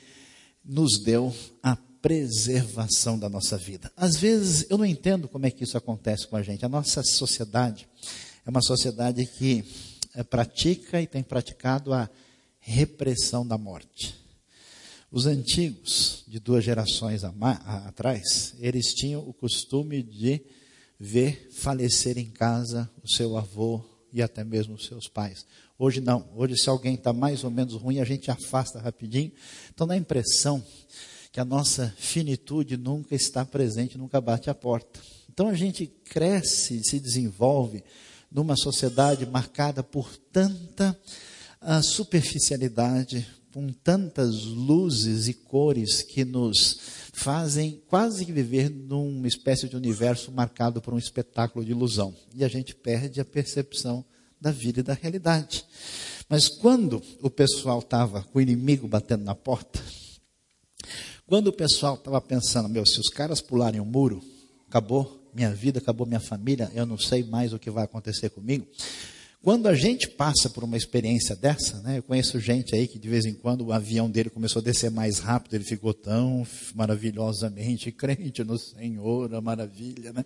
nos 0.64 1.02
deu 1.02 1.34
a 1.62 1.76
preservação 2.06 3.18
da 3.18 3.28
nossa 3.28 3.58
vida. 3.58 3.90
Às 3.96 4.14
vezes 4.14 4.64
eu 4.70 4.78
não 4.78 4.84
entendo 4.84 5.26
como 5.26 5.44
é 5.44 5.50
que 5.50 5.64
isso 5.64 5.76
acontece 5.76 6.24
com 6.28 6.36
a 6.36 6.42
gente. 6.42 6.64
A 6.64 6.68
nossa 6.68 7.02
sociedade 7.02 7.88
é 8.46 8.48
uma 8.48 8.62
sociedade 8.62 9.26
que 9.26 9.64
é, 10.14 10.22
pratica 10.22 11.02
e 11.02 11.06
tem 11.08 11.24
praticado 11.24 11.92
a 11.92 12.08
repressão 12.60 13.44
da 13.44 13.58
morte. 13.58 14.14
Os 15.10 15.26
antigos, 15.26 16.22
de 16.28 16.38
duas 16.38 16.62
gerações 16.62 17.24
atrás, 17.24 18.54
eles 18.60 18.94
tinham 18.94 19.28
o 19.28 19.32
costume 19.32 20.00
de 20.00 20.40
ver 21.00 21.48
falecer 21.56 22.18
em 22.18 22.30
casa 22.30 22.88
o 23.02 23.08
seu 23.08 23.36
avô 23.36 23.84
e 24.12 24.22
até 24.22 24.44
mesmo 24.44 24.76
os 24.76 24.86
seus 24.86 25.08
pais. 25.08 25.44
Hoje 25.76 26.00
não. 26.00 26.28
Hoje, 26.36 26.56
se 26.56 26.68
alguém 26.68 26.94
está 26.94 27.12
mais 27.12 27.42
ou 27.42 27.50
menos 27.50 27.74
ruim, 27.74 27.98
a 27.98 28.04
gente 28.04 28.30
afasta 28.30 28.78
rapidinho. 28.78 29.32
Então 29.74 29.88
dá 29.88 29.94
a 29.94 29.98
impressão 29.98 30.64
que 31.36 31.40
a 31.40 31.44
nossa 31.44 31.94
finitude 31.98 32.78
nunca 32.78 33.14
está 33.14 33.44
presente, 33.44 33.98
nunca 33.98 34.22
bate 34.22 34.48
a 34.48 34.54
porta. 34.54 34.98
Então 35.30 35.48
a 35.48 35.54
gente 35.54 35.86
cresce, 35.86 36.82
se 36.82 36.98
desenvolve 36.98 37.84
numa 38.32 38.56
sociedade 38.56 39.26
marcada 39.26 39.82
por 39.82 40.16
tanta 40.32 40.98
uh, 41.60 41.82
superficialidade, 41.82 43.26
com 43.52 43.68
tantas 43.68 44.44
luzes 44.44 45.28
e 45.28 45.34
cores 45.34 46.00
que 46.00 46.24
nos 46.24 46.78
fazem 47.12 47.82
quase 47.86 48.24
que 48.24 48.32
viver 48.32 48.70
numa 48.70 49.28
espécie 49.28 49.68
de 49.68 49.76
universo 49.76 50.32
marcado 50.32 50.80
por 50.80 50.94
um 50.94 50.98
espetáculo 50.98 51.62
de 51.62 51.72
ilusão. 51.72 52.16
E 52.34 52.46
a 52.46 52.48
gente 52.48 52.74
perde 52.74 53.20
a 53.20 53.26
percepção 53.26 54.02
da 54.40 54.50
vida 54.50 54.80
e 54.80 54.82
da 54.82 54.94
realidade. 54.94 55.66
Mas 56.30 56.48
quando 56.48 57.02
o 57.20 57.28
pessoal 57.28 57.80
estava 57.80 58.22
com 58.22 58.38
o 58.38 58.42
inimigo 58.42 58.88
batendo 58.88 59.24
na 59.24 59.34
porta, 59.34 59.82
quando 61.26 61.48
o 61.48 61.52
pessoal 61.52 61.94
estava 61.94 62.20
pensando, 62.20 62.68
meu, 62.68 62.86
se 62.86 63.00
os 63.00 63.08
caras 63.08 63.40
pularem 63.40 63.80
o 63.80 63.82
um 63.82 63.86
muro, 63.86 64.22
acabou 64.68 65.28
minha 65.34 65.52
vida, 65.52 65.78
acabou 65.78 66.06
minha 66.06 66.20
família, 66.20 66.70
eu 66.74 66.86
não 66.86 66.96
sei 66.96 67.24
mais 67.24 67.52
o 67.52 67.58
que 67.58 67.70
vai 67.70 67.84
acontecer 67.84 68.30
comigo. 68.30 68.66
Quando 69.46 69.68
a 69.68 69.76
gente 69.76 70.08
passa 70.08 70.50
por 70.50 70.64
uma 70.64 70.76
experiência 70.76 71.36
dessa, 71.36 71.80
né, 71.82 71.98
eu 71.98 72.02
conheço 72.02 72.40
gente 72.40 72.74
aí 72.74 72.88
que 72.88 72.98
de 72.98 73.08
vez 73.08 73.24
em 73.24 73.32
quando 73.32 73.64
o 73.64 73.72
avião 73.72 74.10
dele 74.10 74.28
começou 74.28 74.58
a 74.58 74.64
descer 74.64 74.90
mais 74.90 75.20
rápido, 75.20 75.54
ele 75.54 75.62
ficou 75.62 75.94
tão 75.94 76.44
maravilhosamente 76.74 77.92
crente 77.92 78.42
no 78.42 78.58
Senhor, 78.58 79.32
a 79.32 79.40
maravilha, 79.40 80.12
né? 80.12 80.24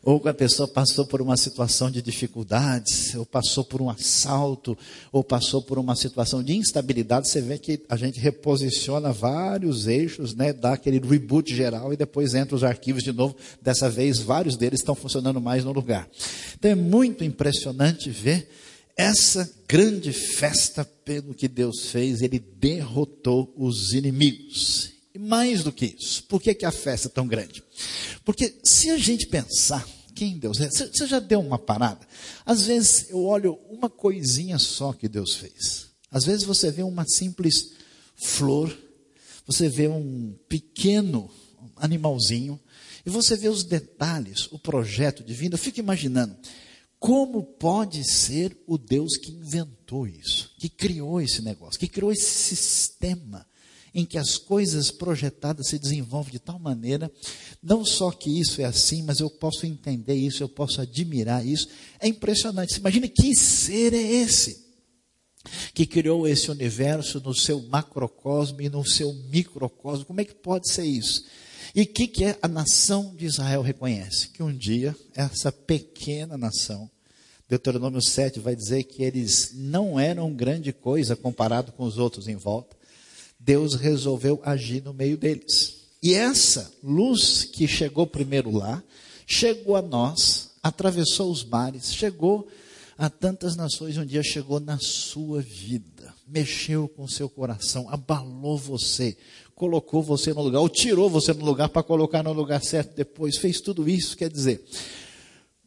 Ou 0.00 0.22
a 0.28 0.32
pessoa 0.32 0.68
passou 0.68 1.04
por 1.04 1.20
uma 1.20 1.36
situação 1.36 1.90
de 1.90 2.00
dificuldades, 2.00 3.16
ou 3.16 3.26
passou 3.26 3.64
por 3.64 3.82
um 3.82 3.90
assalto, 3.90 4.78
ou 5.10 5.24
passou 5.24 5.60
por 5.60 5.76
uma 5.76 5.96
situação 5.96 6.40
de 6.40 6.54
instabilidade, 6.54 7.26
você 7.26 7.40
vê 7.40 7.58
que 7.58 7.82
a 7.88 7.96
gente 7.96 8.20
reposiciona 8.20 9.12
vários 9.12 9.88
eixos, 9.88 10.36
né, 10.36 10.52
dá 10.52 10.74
aquele 10.74 11.00
reboot 11.00 11.52
geral 11.52 11.92
e 11.92 11.96
depois 11.96 12.32
entra 12.32 12.54
os 12.54 12.62
arquivos 12.62 13.02
de 13.02 13.10
novo. 13.10 13.34
Dessa 13.60 13.90
vez, 13.90 14.20
vários 14.20 14.56
deles 14.56 14.78
estão 14.78 14.94
funcionando 14.94 15.40
mais 15.40 15.64
no 15.64 15.72
lugar. 15.72 16.08
Então 16.56 16.70
é 16.70 16.76
muito 16.76 17.24
impressionante 17.24 18.08
ver 18.08 18.51
essa 18.96 19.50
grande 19.66 20.12
festa 20.12 20.84
pelo 20.84 21.34
que 21.34 21.48
Deus 21.48 21.86
fez, 21.86 22.22
ele 22.22 22.38
derrotou 22.38 23.52
os 23.56 23.92
inimigos. 23.92 24.92
E 25.14 25.18
mais 25.18 25.62
do 25.62 25.72
que 25.72 25.96
isso, 25.98 26.24
por 26.24 26.40
que, 26.40 26.54
que 26.54 26.64
a 26.64 26.72
festa 26.72 27.08
é 27.08 27.10
tão 27.10 27.26
grande? 27.26 27.62
Porque 28.24 28.54
se 28.64 28.90
a 28.90 28.96
gente 28.96 29.26
pensar 29.26 29.86
quem 30.14 30.38
Deus 30.38 30.60
é, 30.60 30.68
você 30.68 31.06
já 31.06 31.18
deu 31.18 31.40
uma 31.40 31.58
parada? 31.58 32.06
Às 32.44 32.66
vezes 32.66 33.10
eu 33.10 33.24
olho 33.24 33.58
uma 33.68 33.90
coisinha 33.90 34.58
só 34.58 34.92
que 34.92 35.08
Deus 35.08 35.34
fez. 35.34 35.88
Às 36.10 36.24
vezes 36.24 36.44
você 36.44 36.70
vê 36.70 36.82
uma 36.82 37.04
simples 37.06 37.72
flor, 38.14 38.76
você 39.46 39.68
vê 39.68 39.88
um 39.88 40.34
pequeno 40.48 41.30
animalzinho, 41.76 42.60
e 43.04 43.10
você 43.10 43.36
vê 43.36 43.48
os 43.48 43.64
detalhes, 43.64 44.46
o 44.52 44.58
projeto 44.58 45.24
divino. 45.24 45.54
Eu 45.54 45.58
fico 45.58 45.80
imaginando, 45.80 46.36
como 47.02 47.42
pode 47.42 48.08
ser 48.08 48.56
o 48.64 48.78
Deus 48.78 49.16
que 49.16 49.32
inventou 49.32 50.06
isso, 50.06 50.52
que 50.56 50.68
criou 50.68 51.20
esse 51.20 51.42
negócio, 51.42 51.80
que 51.80 51.88
criou 51.88 52.12
esse 52.12 52.54
sistema 52.54 53.44
em 53.92 54.04
que 54.04 54.16
as 54.16 54.38
coisas 54.38 54.92
projetadas 54.92 55.66
se 55.66 55.80
desenvolvem 55.80 56.34
de 56.34 56.38
tal 56.38 56.60
maneira, 56.60 57.10
não 57.60 57.84
só 57.84 58.12
que 58.12 58.30
isso 58.40 58.62
é 58.62 58.66
assim, 58.66 59.02
mas 59.02 59.18
eu 59.18 59.28
posso 59.28 59.66
entender 59.66 60.14
isso, 60.14 60.44
eu 60.44 60.48
posso 60.48 60.80
admirar 60.80 61.44
isso. 61.44 61.66
É 61.98 62.06
impressionante. 62.06 62.78
Imagina 62.78 63.08
que 63.08 63.34
ser 63.34 63.92
é 63.92 64.00
esse 64.00 64.62
que 65.74 65.84
criou 65.84 66.28
esse 66.28 66.52
universo 66.52 67.20
no 67.20 67.34
seu 67.34 67.60
macrocosmo 67.62 68.62
e 68.62 68.68
no 68.68 68.86
seu 68.86 69.12
microcosmo. 69.12 70.04
Como 70.04 70.20
é 70.20 70.24
que 70.24 70.36
pode 70.36 70.72
ser 70.72 70.84
isso? 70.84 71.24
E 71.74 71.82
o 71.82 71.86
que, 71.86 72.06
que 72.06 72.24
é 72.24 72.38
a 72.40 72.46
nação 72.46 73.14
de 73.16 73.24
Israel 73.24 73.62
reconhece? 73.62 74.28
Que 74.28 74.42
um 74.42 74.56
dia 74.56 74.94
essa 75.14 75.50
pequena 75.50 76.36
nação, 76.36 76.90
Deuteronômio 77.52 78.00
7 78.00 78.40
vai 78.40 78.56
dizer 78.56 78.84
que 78.84 79.02
eles 79.02 79.50
não 79.52 80.00
eram 80.00 80.32
grande 80.32 80.72
coisa 80.72 81.14
comparado 81.14 81.70
com 81.72 81.84
os 81.84 81.98
outros 81.98 82.26
em 82.26 82.34
volta. 82.34 82.74
Deus 83.38 83.74
resolveu 83.74 84.40
agir 84.42 84.82
no 84.82 84.94
meio 84.94 85.18
deles. 85.18 85.74
E 86.02 86.14
essa 86.14 86.72
luz 86.82 87.44
que 87.44 87.68
chegou 87.68 88.06
primeiro 88.06 88.50
lá, 88.50 88.82
chegou 89.26 89.76
a 89.76 89.82
nós, 89.82 90.52
atravessou 90.62 91.30
os 91.30 91.44
mares, 91.44 91.92
chegou 91.92 92.48
a 92.96 93.10
tantas 93.10 93.54
nações 93.54 93.98
um 93.98 94.06
dia 94.06 94.22
chegou 94.22 94.58
na 94.58 94.78
sua 94.78 95.42
vida, 95.42 96.14
mexeu 96.26 96.88
com 96.88 97.06
seu 97.06 97.28
coração, 97.28 97.86
abalou 97.90 98.56
você, 98.56 99.14
colocou 99.54 100.02
você 100.02 100.32
no 100.32 100.40
lugar, 100.40 100.60
ou 100.60 100.70
tirou 100.70 101.10
você 101.10 101.34
no 101.34 101.44
lugar 101.44 101.68
para 101.68 101.82
colocar 101.82 102.22
no 102.22 102.32
lugar 102.32 102.62
certo 102.62 102.96
depois, 102.96 103.36
fez 103.36 103.60
tudo 103.60 103.86
isso, 103.86 104.16
quer 104.16 104.30
dizer, 104.30 104.64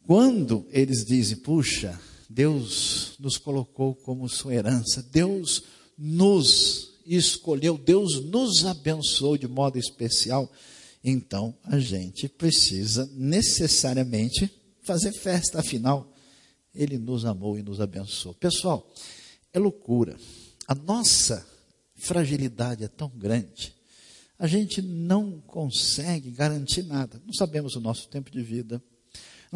quando 0.06 0.66
eles 0.70 1.04
dizem, 1.04 1.36
puxa, 1.38 2.00
Deus 2.30 3.14
nos 3.18 3.36
colocou 3.36 3.94
como 3.94 4.28
sua 4.28 4.54
herança, 4.54 5.02
Deus 5.02 5.64
nos 5.98 7.00
escolheu, 7.04 7.76
Deus 7.76 8.24
nos 8.24 8.64
abençoou 8.64 9.36
de 9.36 9.48
modo 9.48 9.78
especial, 9.78 10.50
então 11.02 11.56
a 11.64 11.78
gente 11.78 12.28
precisa 12.28 13.10
necessariamente 13.14 14.50
fazer 14.82 15.12
festa, 15.12 15.58
afinal, 15.58 16.12
Ele 16.74 16.98
nos 16.98 17.24
amou 17.24 17.58
e 17.58 17.62
nos 17.62 17.80
abençoou. 17.80 18.34
Pessoal, 18.34 18.88
é 19.52 19.58
loucura. 19.58 20.16
A 20.68 20.74
nossa 20.74 21.44
fragilidade 21.96 22.84
é 22.84 22.88
tão 22.88 23.08
grande, 23.08 23.74
a 24.38 24.46
gente 24.46 24.82
não 24.82 25.40
consegue 25.40 26.30
garantir 26.30 26.82
nada. 26.82 27.20
Não 27.24 27.32
sabemos 27.32 27.74
o 27.74 27.80
nosso 27.80 28.08
tempo 28.08 28.30
de 28.30 28.42
vida, 28.42 28.82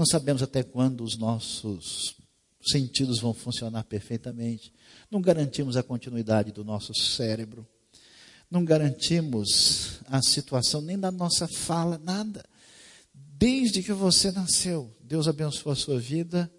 não 0.00 0.06
sabemos 0.06 0.42
até 0.42 0.62
quando 0.62 1.04
os 1.04 1.18
nossos 1.18 2.16
sentidos 2.62 3.20
vão 3.20 3.34
funcionar 3.34 3.84
perfeitamente, 3.84 4.72
não 5.10 5.20
garantimos 5.20 5.76
a 5.76 5.82
continuidade 5.82 6.52
do 6.52 6.64
nosso 6.64 6.94
cérebro, 6.94 7.68
não 8.50 8.64
garantimos 8.64 10.00
a 10.06 10.22
situação 10.22 10.80
nem 10.80 10.98
da 10.98 11.10
nossa 11.10 11.46
fala, 11.46 12.00
nada. 12.02 12.42
Desde 13.12 13.82
que 13.82 13.92
você 13.92 14.32
nasceu, 14.32 14.90
Deus 15.02 15.28
abençoou 15.28 15.70
a 15.70 15.76
sua 15.76 16.00
vida, 16.00 16.50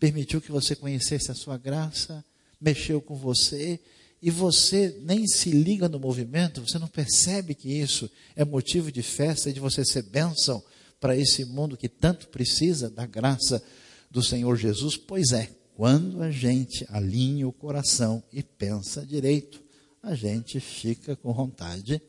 permitiu 0.00 0.40
que 0.40 0.50
você 0.50 0.74
conhecesse 0.74 1.30
a 1.30 1.36
sua 1.36 1.56
graça, 1.56 2.24
mexeu 2.60 3.00
com 3.00 3.14
você, 3.14 3.78
e 4.20 4.28
você 4.28 4.98
nem 5.02 5.24
se 5.24 5.52
liga 5.52 5.88
no 5.88 6.00
movimento, 6.00 6.66
você 6.66 6.80
não 6.80 6.88
percebe 6.88 7.54
que 7.54 7.68
isso 7.68 8.10
é 8.34 8.44
motivo 8.44 8.90
de 8.90 9.02
festa 9.02 9.50
e 9.50 9.52
de 9.52 9.60
você 9.60 9.84
ser 9.84 10.02
bênção 10.02 10.60
para 11.00 11.16
esse 11.16 11.44
mundo 11.44 11.76
que 11.76 11.88
tanto 11.88 12.28
precisa 12.28 12.90
da 12.90 13.06
graça 13.06 13.62
do 14.10 14.22
Senhor 14.22 14.56
Jesus? 14.56 14.96
Pois 14.96 15.32
é, 15.32 15.50
quando 15.74 16.22
a 16.22 16.30
gente 16.30 16.86
alinha 16.90 17.46
o 17.46 17.52
coração 17.52 18.22
e 18.32 18.42
pensa 18.42 19.06
direito, 19.06 19.62
a 20.02 20.14
gente 20.14 20.58
fica 20.60 21.14
com 21.14 21.32
vontade 21.32 22.02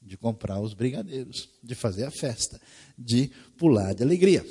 de 0.00 0.16
comprar 0.16 0.60
os 0.60 0.72
brigadeiros, 0.72 1.48
de 1.62 1.74
fazer 1.74 2.04
a 2.04 2.10
festa, 2.10 2.60
de 2.96 3.30
pular 3.58 3.92
de 3.92 4.04
alegria. 4.04 4.46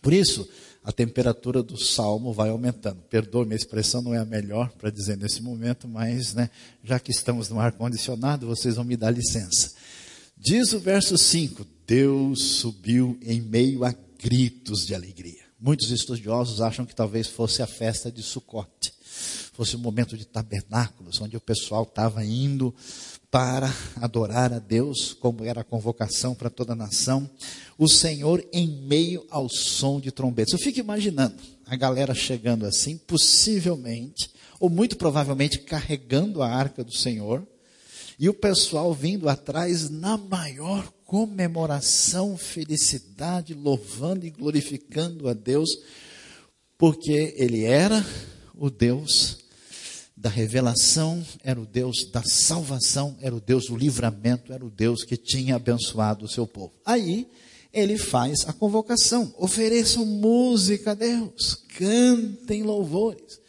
Por 0.00 0.12
isso, 0.12 0.48
a 0.82 0.90
temperatura 0.90 1.62
do 1.62 1.76
salmo 1.76 2.32
vai 2.32 2.48
aumentando. 2.48 3.02
Perdoe, 3.10 3.44
minha 3.44 3.56
expressão 3.56 4.00
não 4.00 4.14
é 4.14 4.18
a 4.18 4.24
melhor 4.24 4.72
para 4.72 4.88
dizer 4.88 5.18
nesse 5.18 5.42
momento, 5.42 5.86
mas 5.86 6.32
né, 6.32 6.48
já 6.82 6.98
que 6.98 7.10
estamos 7.10 7.50
no 7.50 7.60
ar-condicionado, 7.60 8.46
vocês 8.46 8.76
vão 8.76 8.84
me 8.84 8.96
dar 8.96 9.10
licença. 9.10 9.74
Diz 10.34 10.72
o 10.72 10.80
verso 10.80 11.18
5: 11.18 11.66
Deus 11.88 12.42
subiu 12.58 13.18
em 13.22 13.40
meio 13.40 13.82
a 13.82 13.94
gritos 14.22 14.86
de 14.86 14.94
alegria. 14.94 15.40
Muitos 15.58 15.90
estudiosos 15.90 16.60
acham 16.60 16.84
que 16.84 16.94
talvez 16.94 17.28
fosse 17.28 17.62
a 17.62 17.66
festa 17.66 18.12
de 18.12 18.22
Sucote, 18.22 18.92
fosse 19.54 19.74
um 19.74 19.78
momento 19.78 20.14
de 20.14 20.26
tabernáculos, 20.26 21.18
onde 21.18 21.34
o 21.34 21.40
pessoal 21.40 21.84
estava 21.84 22.22
indo 22.22 22.74
para 23.30 23.74
adorar 23.96 24.52
a 24.52 24.58
Deus, 24.58 25.14
como 25.14 25.42
era 25.42 25.62
a 25.62 25.64
convocação 25.64 26.34
para 26.34 26.50
toda 26.50 26.74
a 26.74 26.76
nação. 26.76 27.28
O 27.78 27.88
Senhor 27.88 28.46
em 28.52 28.68
meio 28.68 29.24
ao 29.30 29.48
som 29.48 29.98
de 29.98 30.12
trombetas. 30.12 30.52
Eu 30.52 30.58
fico 30.58 30.78
imaginando 30.78 31.36
a 31.64 31.74
galera 31.74 32.14
chegando 32.14 32.66
assim, 32.66 32.98
possivelmente, 32.98 34.30
ou 34.60 34.68
muito 34.68 34.94
provavelmente 34.98 35.60
carregando 35.60 36.42
a 36.42 36.50
arca 36.50 36.84
do 36.84 36.94
Senhor, 36.94 37.48
e 38.18 38.28
o 38.28 38.34
pessoal 38.34 38.92
vindo 38.92 39.26
atrás 39.26 39.88
na 39.88 40.18
maior 40.18 40.92
comemoração, 41.08 42.36
felicidade, 42.36 43.54
louvando 43.54 44.26
e 44.26 44.30
glorificando 44.30 45.26
a 45.26 45.32
Deus, 45.32 45.70
porque 46.76 47.34
Ele 47.34 47.64
era 47.64 48.06
o 48.54 48.68
Deus 48.68 49.38
da 50.14 50.28
revelação, 50.28 51.26
era 51.42 51.58
o 51.58 51.64
Deus 51.64 52.10
da 52.12 52.22
salvação, 52.22 53.16
era 53.22 53.34
o 53.34 53.40
Deus 53.40 53.68
do 53.68 53.76
livramento, 53.76 54.52
era 54.52 54.62
o 54.62 54.68
Deus 54.68 55.02
que 55.02 55.16
tinha 55.16 55.56
abençoado 55.56 56.26
o 56.26 56.28
seu 56.28 56.46
povo. 56.46 56.74
Aí 56.84 57.26
ele 57.72 57.96
faz 57.96 58.46
a 58.46 58.52
convocação: 58.52 59.32
ofereçam 59.38 60.04
música 60.04 60.90
a 60.90 60.94
Deus, 60.94 61.64
cantem 61.78 62.62
louvores. 62.62 63.40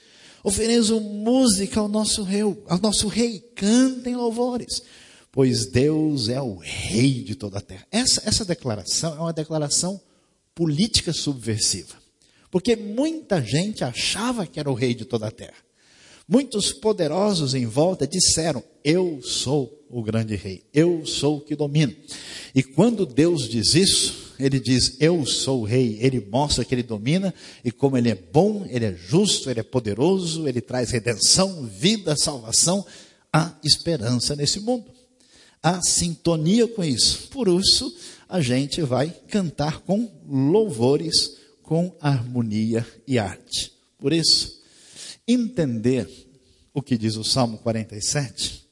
Ofereçam 0.42 1.02
música 1.02 1.82
ao 1.82 1.90
nosso 1.90 2.24
rei, 2.24 2.42
ao 2.42 2.80
nosso 2.80 3.10
rei, 3.10 3.42
cantem 3.54 4.16
louvores 4.16 4.82
pois 5.40 5.68
Deus 5.68 6.28
é 6.28 6.42
o 6.42 6.58
rei 6.58 7.24
de 7.24 7.34
toda 7.34 7.60
a 7.60 7.62
terra. 7.62 7.88
Essa, 7.90 8.22
essa 8.26 8.44
declaração 8.44 9.16
é 9.16 9.20
uma 9.22 9.32
declaração 9.32 9.98
política 10.54 11.14
subversiva, 11.14 11.96
porque 12.52 12.76
muita 12.76 13.42
gente 13.42 13.82
achava 13.82 14.46
que 14.46 14.60
era 14.60 14.70
o 14.70 14.74
rei 14.74 14.94
de 14.94 15.06
toda 15.06 15.28
a 15.28 15.32
terra. 15.32 15.56
Muitos 16.28 16.74
poderosos 16.74 17.54
em 17.54 17.66
volta 17.66 18.06
disseram: 18.06 18.62
Eu 18.84 19.22
sou 19.24 19.82
o 19.90 20.04
grande 20.04 20.36
rei, 20.36 20.66
eu 20.74 21.06
sou 21.06 21.38
o 21.38 21.42
que 21.42 21.56
domino. 21.56 21.96
E 22.54 22.62
quando 22.62 23.06
Deus 23.06 23.48
diz 23.48 23.76
isso, 23.76 24.34
ele 24.38 24.60
diz: 24.60 24.98
Eu 25.00 25.26
sou 25.26 25.62
o 25.62 25.66
rei. 25.66 26.00
Ele 26.02 26.20
mostra 26.20 26.66
que 26.66 26.76
ele 26.76 26.84
domina 26.84 27.34
e 27.64 27.72
como 27.72 27.98
ele 27.98 28.10
é 28.10 28.16
bom, 28.16 28.66
ele 28.70 28.84
é 28.84 28.94
justo, 28.94 29.50
ele 29.50 29.62
é 29.62 29.64
poderoso, 29.64 30.50
ele 30.50 30.60
traz 30.60 30.92
redenção, 30.92 31.66
vida, 31.66 32.14
salvação, 32.18 32.86
há 33.32 33.58
esperança 33.64 34.36
nesse 34.36 34.60
mundo 34.60 34.99
a 35.62 35.82
sintonia 35.82 36.68
com 36.68 36.84
isso. 36.84 37.28
Por 37.30 37.48
isso, 37.48 37.94
a 38.28 38.42
gente 38.42 38.82
vai 38.82 39.10
cantar 39.10 39.82
com 39.82 40.10
louvores, 40.28 41.38
com 41.64 41.96
harmonia 42.00 42.86
e 43.08 43.18
arte. 43.18 43.74
Por 43.98 44.14
isso, 44.14 44.62
entender 45.28 46.08
o 46.74 46.82
que 46.82 46.98
diz 46.98 47.16
o 47.16 47.24
Salmo 47.24 47.58
47, 47.58 48.66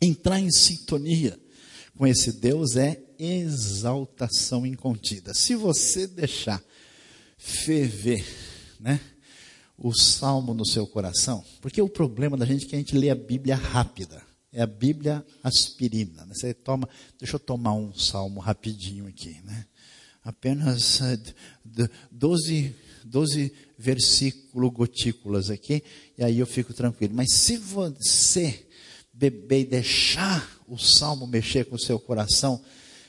entrar 0.00 0.38
em 0.38 0.50
sintonia 0.50 1.38
com 1.96 2.06
esse 2.06 2.32
Deus 2.32 2.76
é 2.76 3.00
exaltação 3.18 4.66
incontida. 4.66 5.34
Se 5.34 5.54
você 5.54 6.06
deixar 6.06 6.62
ferver, 7.36 8.24
né, 8.80 9.00
o 9.76 9.92
salmo 9.92 10.54
no 10.54 10.64
seu 10.64 10.86
coração, 10.86 11.44
porque 11.60 11.80
o 11.80 11.88
problema 11.88 12.36
da 12.36 12.46
gente 12.46 12.66
é 12.66 12.68
que 12.68 12.74
a 12.74 12.78
gente 12.78 12.96
lê 12.96 13.10
a 13.10 13.14
Bíblia 13.14 13.56
rápida. 13.56 14.22
É 14.52 14.62
a 14.62 14.66
Bíblia 14.66 15.24
aspirina. 15.42 16.26
Né? 16.26 16.34
Você 16.34 16.52
toma, 16.52 16.88
deixa 17.18 17.36
eu 17.36 17.40
tomar 17.40 17.72
um 17.72 17.94
salmo 17.94 18.40
rapidinho 18.40 19.06
aqui, 19.06 19.40
né? 19.44 19.66
Apenas 20.22 21.00
12, 22.10 22.66
eh, 22.66 22.72
12 23.04 23.52
versículos 23.76 24.72
gotículas 24.72 25.50
aqui, 25.50 25.82
e 26.16 26.22
aí 26.22 26.38
eu 26.38 26.46
fico 26.46 26.72
tranquilo. 26.72 27.12
Mas 27.14 27.32
se 27.32 27.56
você 27.56 28.66
beber 29.12 29.62
e 29.62 29.64
deixar 29.64 30.48
o 30.68 30.78
salmo 30.78 31.26
mexer 31.26 31.64
com 31.64 31.74
o 31.74 31.80
seu 31.80 31.98
coração, 31.98 32.62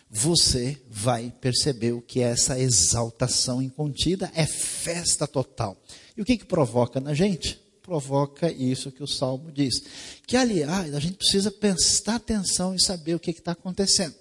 você 0.10 0.80
vai 0.90 1.34
perceber 1.42 1.92
o 1.92 2.02
que 2.02 2.22
é 2.22 2.30
essa 2.30 2.60
exaltação 2.60 3.62
incontida, 3.62 4.32
é 4.36 4.46
festa 4.46 5.28
total. 5.28 5.82
E 6.16 6.22
o 6.22 6.26
que, 6.26 6.38
que 6.38 6.46
provoca 6.46 7.00
na 7.00 7.14
gente? 7.14 7.63
Provoca 7.84 8.50
isso 8.52 8.92
que 8.92 9.04
o 9.04 9.08
Salmo 9.08 9.52
diz. 9.52 9.84
Que, 10.26 10.38
aliás, 10.38 10.96
a 10.96 11.00
gente 11.00 11.18
precisa 11.18 11.52
prestar 11.52 12.16
atenção 12.16 12.74
e 12.74 12.82
saber 12.82 13.14
o 13.14 13.20
que 13.20 13.30
está 13.32 13.52
acontecendo. 13.52 14.16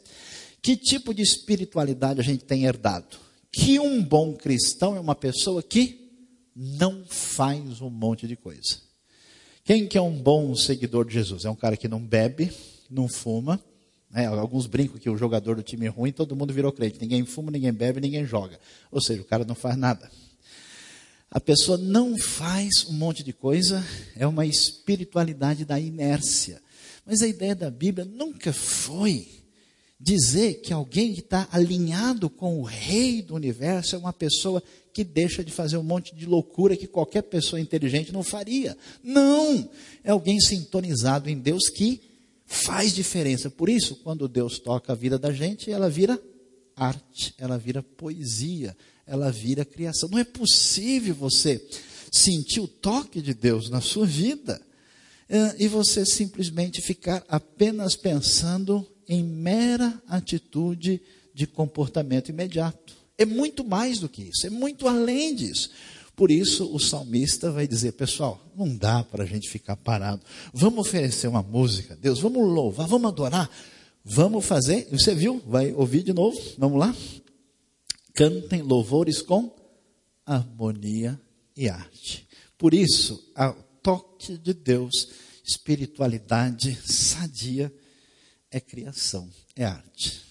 Que 0.61 0.77
tipo 0.77 1.15
de 1.15 1.23
espiritualidade 1.23 2.21
a 2.21 2.25
gente 2.25 2.45
tem 2.45 2.65
herdado? 2.65 3.17
Que 3.51 3.79
um 3.79 4.03
bom 4.03 4.35
cristão 4.35 4.97
é 4.97 5.01
uma 5.01 5.15
pessoa 5.15 5.63
que 5.63 6.11
não 6.55 7.05
faz 7.09 7.81
um 7.81 7.89
monte 7.89 8.27
de 8.27 8.37
coisa. 8.37 8.81
Quem 9.65 9.87
que 9.87 9.97
é 9.97 10.03
um 10.03 10.17
bom 10.17 10.55
seguidor 10.57 11.07
de 11.07 11.15
Jesus? 11.15 11.45
É 11.45 11.51
um 11.51 11.55
cara 11.55 11.77
que 11.77 11.89
não 11.89 12.01
bebe, 12.01 12.53
não 12.91 13.09
fuma. 13.09 13.63
Né? 14.11 14.27
Alguns 14.27 14.67
brincam 14.67 14.99
que 14.99 15.09
o 15.09 15.17
jogador 15.17 15.57
do 15.57 15.63
time 15.63 15.87
é 15.87 15.89
ruim, 15.89 16.13
todo 16.13 16.35
mundo 16.35 16.53
virou 16.53 16.73
crente. 16.73 17.01
Ninguém 17.01 17.25
fuma, 17.25 17.51
ninguém 17.51 17.73
bebe, 17.73 18.01
ninguém 18.01 18.27
joga. 18.27 18.59
Ou 18.91 19.01
seja, 19.01 19.23
o 19.23 19.25
cara 19.25 19.45
não 19.45 19.55
faz 19.55 19.77
nada. 19.77 20.11
A 21.33 21.41
pessoa 21.41 21.79
não 21.79 22.19
faz 22.19 22.85
um 22.91 22.93
monte 22.93 23.25
de 23.25 23.33
coisa, 23.33 23.83
é 24.15 24.27
uma 24.27 24.45
espiritualidade 24.45 25.65
da 25.65 25.81
inércia. 25.81 26.61
Mas 27.07 27.23
a 27.23 27.27
ideia 27.27 27.55
da 27.55 27.71
Bíblia 27.71 28.05
nunca 28.05 28.53
foi 28.53 29.27
dizer 29.99 30.61
que 30.61 30.75
alguém 30.75 31.15
que 31.15 31.21
está 31.21 31.49
alinhado 31.51 32.29
com 32.29 32.61
o 32.61 32.65
rei 32.65 33.23
do 33.23 33.35
universo 33.35 33.97
é 33.97 33.99
uma 33.99 34.13
pessoa 34.13 34.63
que 34.93 35.03
deixa 35.03 35.43
de 35.43 35.51
fazer 35.51 35.79
um 35.79 35.83
monte 35.83 36.15
de 36.15 36.27
loucura 36.27 36.77
que 36.77 36.87
qualquer 36.87 37.23
pessoa 37.23 37.59
inteligente 37.59 38.13
não 38.13 38.23
faria. 38.23 38.77
Não! 39.03 39.71
É 40.05 40.11
alguém 40.11 40.39
sintonizado 40.39 41.31
em 41.31 41.39
Deus 41.39 41.71
que 41.71 41.99
faz 42.45 42.95
diferença. 42.95 43.49
Por 43.49 43.71
isso, 43.71 43.97
quando 43.97 44.29
Deus 44.29 44.59
toca 44.59 44.93
a 44.93 44.97
vida 44.97 45.19
da 45.19 45.33
gente, 45.33 45.73
ela 45.73 45.89
vira 45.89 46.21
arte, 46.77 47.33
ela 47.39 47.57
vira 47.57 47.83
poesia, 47.83 48.77
ela 49.07 49.31
vira 49.31 49.65
criação. 49.65 50.09
Não 50.09 50.19
é 50.19 50.25
possível 50.25 51.15
você 51.15 51.65
sentir 52.11 52.61
o 52.61 52.69
toque 52.69 53.23
de 53.23 53.35
Deus 53.35 53.71
na 53.71 53.81
sua 53.81 54.07
vida 54.07 54.61
é, 55.29 55.57
e 55.59 55.69
você 55.69 56.05
simplesmente 56.05 56.81
ficar 56.83 57.25
apenas 57.29 57.97
pensando 57.97 58.87
em 59.09 59.25
mera 59.25 60.01
atitude 60.07 61.01
de 61.35 61.47
comportamento 61.47 62.29
imediato. 62.29 62.95
É 63.17 63.25
muito 63.25 63.65
mais 63.65 63.99
do 63.99 64.09
que 64.09 64.23
isso, 64.23 64.47
é 64.47 64.51
muito 64.51 64.87
além 64.87 65.35
disso. 65.35 65.71
Por 66.15 66.31
isso, 66.31 66.73
o 66.75 66.79
salmista 66.79 67.51
vai 67.51 67.67
dizer: 67.67 67.93
pessoal, 67.93 68.45
não 68.55 68.77
dá 68.77 69.03
para 69.03 69.25
a 69.25 69.27
gente 69.27 69.49
ficar 69.49 69.77
parado. 69.77 70.23
Vamos 70.53 70.87
oferecer 70.87 71.27
uma 71.27 71.43
música, 71.43 71.97
Deus, 71.97 72.19
vamos 72.19 72.47
louvar, 72.47 72.87
vamos 72.87 73.11
adorar, 73.11 73.51
vamos 74.05 74.45
fazer. 74.45 74.89
Você 74.91 75.15
viu? 75.15 75.43
Vai 75.47 75.73
ouvir 75.73 76.03
de 76.03 76.13
novo? 76.13 76.39
Vamos 76.59 76.79
lá? 76.79 76.95
Cantem 78.15 78.63
louvores 78.63 79.23
com 79.23 79.55
harmonia 80.27 81.21
e 81.57 81.69
arte. 81.69 82.29
Por 82.59 82.75
isso, 82.75 83.33
o 83.37 83.63
toque 83.83 84.39
de 84.39 84.55
Deus, 84.55 85.11
espiritualidade 85.45 86.75
sadia, 86.87 87.73
é 88.51 88.61
criação, 88.61 89.29
é 89.57 89.65
arte. 89.65 90.23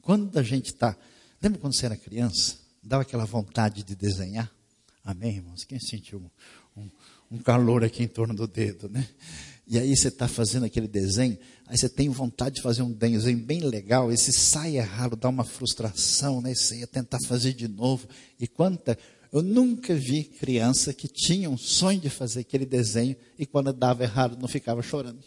Quando 0.00 0.38
a 0.38 0.42
gente 0.42 0.66
está. 0.66 0.96
Lembra 1.42 1.58
quando 1.58 1.74
você 1.74 1.86
era 1.86 1.96
criança? 1.96 2.58
Dava 2.82 3.02
aquela 3.02 3.24
vontade 3.24 3.82
de 3.82 3.94
desenhar? 3.94 4.50
Amém, 5.02 5.36
irmãos? 5.36 5.64
Quem 5.64 5.80
sentiu 5.80 6.18
um, 6.76 6.82
um, 6.82 6.90
um 7.32 7.38
calor 7.38 7.82
aqui 7.82 8.02
em 8.02 8.08
torno 8.08 8.34
do 8.34 8.46
dedo, 8.46 8.88
né? 8.88 9.08
E 9.70 9.78
aí 9.78 9.96
você 9.96 10.08
está 10.08 10.26
fazendo 10.26 10.66
aquele 10.66 10.88
desenho, 10.88 11.38
aí 11.64 11.78
você 11.78 11.88
tem 11.88 12.08
vontade 12.08 12.56
de 12.56 12.60
fazer 12.60 12.82
um 12.82 12.90
desenho 12.90 13.38
bem 13.38 13.60
legal, 13.60 14.12
e 14.12 14.18
se 14.18 14.32
sai 14.32 14.76
errado, 14.76 15.14
dá 15.14 15.28
uma 15.28 15.44
frustração, 15.44 16.40
né? 16.40 16.52
Você 16.52 16.80
ia 16.80 16.88
tentar 16.88 17.20
fazer 17.28 17.52
de 17.52 17.68
novo. 17.68 18.08
E 18.40 18.48
quanta. 18.48 18.98
Eu 19.32 19.42
nunca 19.42 19.94
vi 19.94 20.24
criança 20.24 20.92
que 20.92 21.06
tinha 21.06 21.48
um 21.48 21.56
sonho 21.56 22.00
de 22.00 22.10
fazer 22.10 22.40
aquele 22.40 22.66
desenho 22.66 23.14
e 23.38 23.46
quando 23.46 23.72
dava 23.72 24.02
errado 24.02 24.36
não 24.40 24.48
ficava 24.48 24.82
chorando. 24.82 25.20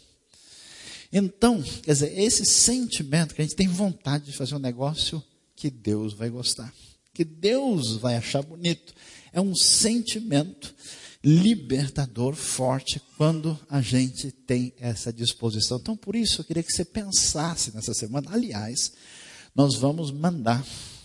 Então, 1.10 1.64
quer 1.82 1.94
dizer, 1.94 2.20
esse 2.20 2.44
sentimento 2.44 3.34
que 3.34 3.42
a 3.42 3.46
gente 3.46 3.56
tem 3.56 3.70
vontade 3.70 4.26
de 4.26 4.34
fazer 4.34 4.56
um 4.56 4.60
negócio 4.60 5.24
que 5.56 5.70
Deus 5.70 6.14
vai 6.14 6.30
gostar, 6.30 6.74
que 7.14 7.24
Deus 7.24 7.96
vai 7.96 8.18
achar 8.18 8.42
bonito 8.42 8.94
é 9.34 9.42
um 9.42 9.56
sentimento 9.56 10.74
libertador 11.24 12.36
forte 12.36 13.02
quando 13.18 13.58
a 13.70 13.82
gente 13.82 14.32
tem 14.32 14.74
essa 14.78 15.14
disposição. 15.14 15.78
Então, 15.78 15.96
por 15.96 16.16
isso, 16.16 16.42
eu 16.42 16.46
queria 16.46 16.62
que 16.62 16.72
você 16.72 16.84
pensasse 16.84 17.74
nessa 17.74 17.94
semana. 17.94 18.30
Aliás, 18.32 18.92
nós 19.56 19.76
vamos 19.76 20.12
mandar 20.12 20.62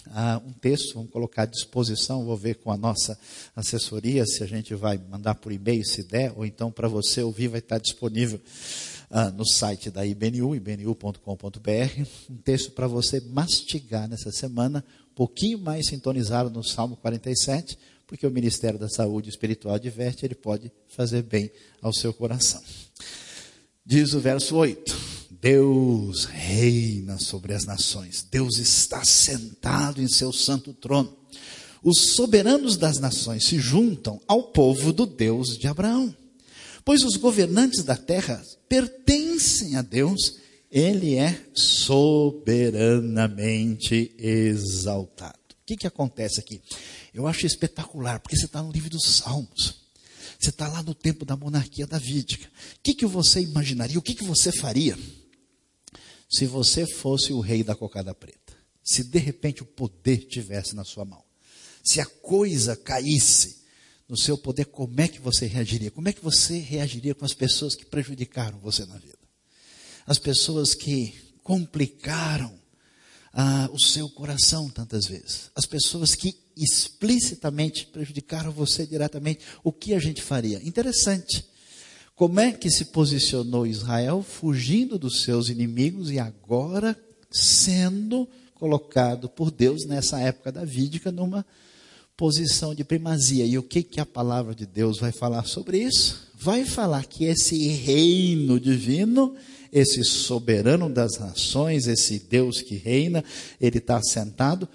uh, 0.09 0.49
um 0.49 0.53
texto, 0.53 0.95
vamos 0.95 1.11
colocar 1.11 1.43
à 1.43 1.47
disposição. 1.47 2.25
Vou 2.25 2.37
ver 2.37 2.57
com 2.57 2.73
a 2.73 2.77
nossa 2.77 3.19
assessoria 3.55 4.27
se 4.27 4.43
a 4.43 4.47
gente 4.47 4.75
vai 4.75 4.99
mandar 4.99 5.37
por 5.37 5.53
e-mail, 5.53 5.85
se 5.85 6.03
der, 6.03 6.33
ou 6.37 6.45
então 6.45 6.73
para 6.73 6.89
você 6.89 7.23
ouvir, 7.23 7.49
vai 7.49 7.61
estar 7.61 7.79
disponível. 7.79 8.41
Uh, 9.11 9.33
no 9.35 9.47
site 9.47 9.91
da 9.91 10.05
IBNU, 10.05 10.55
ibnu.com.br, 10.55 12.03
um 12.29 12.37
texto 12.37 12.73
para 12.73 12.87
você 12.87 13.21
mastigar 13.21 14.07
nessa 14.07 14.31
semana, 14.31 14.85
um 15.13 15.15
pouquinho 15.15 15.59
mais 15.59 15.87
sintonizado 15.87 16.51
no 16.51 16.63
Salmo 16.63 16.95
47, 16.95 17.79
porque 18.09 18.27
o 18.27 18.31
Ministério 18.31 18.79
da 18.79 18.89
Saúde 18.89 19.29
Espiritual 19.29 19.75
adverte, 19.75 20.25
ele 20.25 20.35
pode 20.35 20.73
fazer 20.89 21.21
bem 21.23 21.51
ao 21.83 21.93
seu 21.93 22.11
coração. 22.13 22.63
Diz 23.85 24.15
o 24.15 24.21
verso 24.21 24.57
8: 24.57 24.97
Deus 25.31 26.25
reina 26.25 27.19
sobre 27.19 27.53
as 27.53 27.67
nações, 27.67 28.27
Deus 28.29 28.59
está 28.59 29.05
sentado 29.05 30.03
em 30.03 30.09
seu 30.09 30.33
santo 30.33 30.73
trono. 30.73 31.15
Os 31.85 32.15
soberanos 32.17 32.79
das 32.79 32.99
nações 32.99 33.45
se 33.45 33.61
juntam 33.61 34.21
ao 34.27 34.45
povo 34.45 34.91
do 34.93 35.07
Deus 35.07 35.59
de 35.59 35.69
Abraão, 35.69 36.13
pois 36.85 37.05
os 37.05 37.15
governantes 37.17 37.85
da 37.85 37.95
terra 37.95 38.43
pertencem 38.69 39.77
a 39.77 39.83
Deus, 39.83 40.39
ele 40.73 41.15
é 41.15 41.41
soberanamente 41.55 44.13
exaltado. 44.19 45.39
O 45.53 45.57
que, 45.67 45.77
que 45.77 45.87
acontece 45.87 46.41
aqui? 46.41 46.61
Eu 47.13 47.27
acho 47.27 47.47
espetacular, 47.47 48.21
porque 48.21 48.37
você 48.37 48.47
está 48.47 48.63
no 48.63 48.71
livro 48.71 48.91
dos 48.91 49.05
Salmos. 49.05 49.89
Você 50.39 50.51
está 50.51 50.69
lá 50.69 50.83
no 50.83 50.95
tempo 50.95 51.25
da 51.25 51.37
monarquia 51.37 51.87
davídica. 51.87 52.47
O 52.47 52.81
que, 52.83 52.95
que 52.95 53.07
você 53.07 53.41
imaginaria? 53.41 53.99
O 53.99 54.03
que, 54.03 54.15
que 54.15 54.25
você 54.25 54.53
faria 54.53 54.97
se 56.29 56.47
você 56.47 56.87
fosse 56.87 57.33
o 57.33 57.41
rei 57.41 57.65
da 57.65 57.75
cocada 57.75 58.15
preta? 58.15 58.57
Se 58.85 59.03
de 59.03 59.19
repente 59.19 59.63
o 59.63 59.67
poder 59.67 60.19
tivesse 60.29 60.77
na 60.77 60.85
sua 60.85 61.05
mão? 61.05 61.23
Se 61.83 62.01
a 62.01 62.07
coisa 62.07 62.77
caísse 62.77 63.59
no 64.09 64.17
seu 64.17 64.39
poder, 64.39 64.67
como 64.67 65.01
é 65.01 65.09
que 65.09 65.21
você 65.21 65.47
reagiria? 65.47 65.91
Como 65.91 66.09
é 66.09 66.13
que 66.13 66.23
você 66.23 66.59
reagiria 66.59 67.15
com 67.15 67.25
as 67.25 67.35
pessoas 67.35 67.75
que 67.75 67.85
prejudicaram 67.85 68.59
você 68.59 68.87
na 68.87 68.97
vida? 68.97 69.19
As 70.07 70.19
pessoas 70.19 70.75
que 70.75 71.15
complicaram 71.43 72.59
ah, 73.33 73.69
o 73.73 73.79
seu 73.79 74.09
coração 74.09 74.71
tantas 74.71 75.07
vezes. 75.07 75.51
As 75.55 75.67
pessoas 75.67 76.15
que 76.15 76.33
explicitamente 76.63 77.87
prejudicaram 77.87 78.51
você 78.51 78.87
diretamente, 78.87 79.41
o 79.63 79.73
que 79.73 79.95
a 79.95 79.99
gente 79.99 80.23
faria? 80.23 80.61
Interessante. 80.63 81.45
Como 82.15 82.41
é 82.41 82.53
que 82.53 82.71
se 82.71 82.87
posicionou 82.87 83.67
Israel 83.67 84.23
fugindo 84.23 84.99
dos 84.99 85.23
seus 85.23 85.49
inimigos 85.49 86.11
e 86.11 86.19
agora 86.19 86.99
sendo 87.31 88.29
colocado 88.55 89.29
por 89.29 89.51
Deus 89.51 89.85
nessa 89.85 90.19
época 90.21 90.51
davídica 90.51 91.13
numa 91.13 91.47
posição 92.17 92.75
de 92.75 92.83
primazia. 92.83 93.47
E 93.47 93.57
o 93.57 93.63
que, 93.63 93.81
que 93.81 94.01
a 94.01 94.07
palavra 94.07 94.53
de 94.53 94.67
Deus 94.67 94.99
vai 94.99 95.13
falar 95.13 95.45
sobre 95.45 95.79
isso? 95.79 96.29
Vai 96.35 96.65
falar 96.65 97.05
que 97.07 97.25
esse 97.25 97.69
reino 97.69 98.59
divino 98.59 99.37
esse 99.73 100.03
soberano 100.05 100.89
das 100.89 101.19
nações, 101.19 101.87
esse 101.87 102.19
Deus 102.19 102.63
que 102.63 102.77
reina, 102.77 103.25
ele 103.61 103.79
está 103.79 103.97
assentado. 103.97 104.69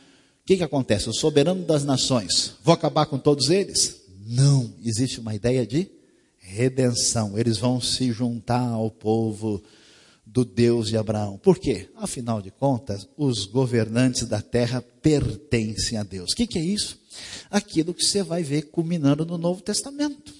O 0.43 0.45
que, 0.45 0.57
que 0.57 0.63
acontece? 0.63 1.09
O 1.09 1.13
soberano 1.13 1.63
das 1.63 1.85
nações, 1.85 2.55
vou 2.61 2.73
acabar 2.73 3.05
com 3.05 3.17
todos 3.17 3.49
eles? 3.49 4.01
Não, 4.25 4.73
existe 4.83 5.21
uma 5.21 5.33
ideia 5.33 5.65
de 5.65 5.89
redenção. 6.37 7.39
Eles 7.39 7.57
vão 7.57 7.79
se 7.79 8.11
juntar 8.11 8.67
ao 8.67 8.91
povo 8.91 9.63
do 10.25 10.43
Deus 10.43 10.89
de 10.89 10.97
Abraão. 10.97 11.37
Por 11.37 11.57
quê? 11.57 11.89
Afinal 11.95 12.41
de 12.41 12.51
contas, 12.51 13.07
os 13.15 13.45
governantes 13.45 14.27
da 14.27 14.41
terra 14.41 14.81
pertencem 14.81 15.97
a 15.97 16.03
Deus. 16.03 16.33
O 16.33 16.35
que, 16.35 16.45
que 16.45 16.59
é 16.59 16.61
isso? 16.61 16.99
Aquilo 17.49 17.93
que 17.93 18.03
você 18.03 18.21
vai 18.21 18.43
ver 18.43 18.63
culminando 18.63 19.25
no 19.25 19.37
Novo 19.37 19.61
Testamento. 19.61 20.33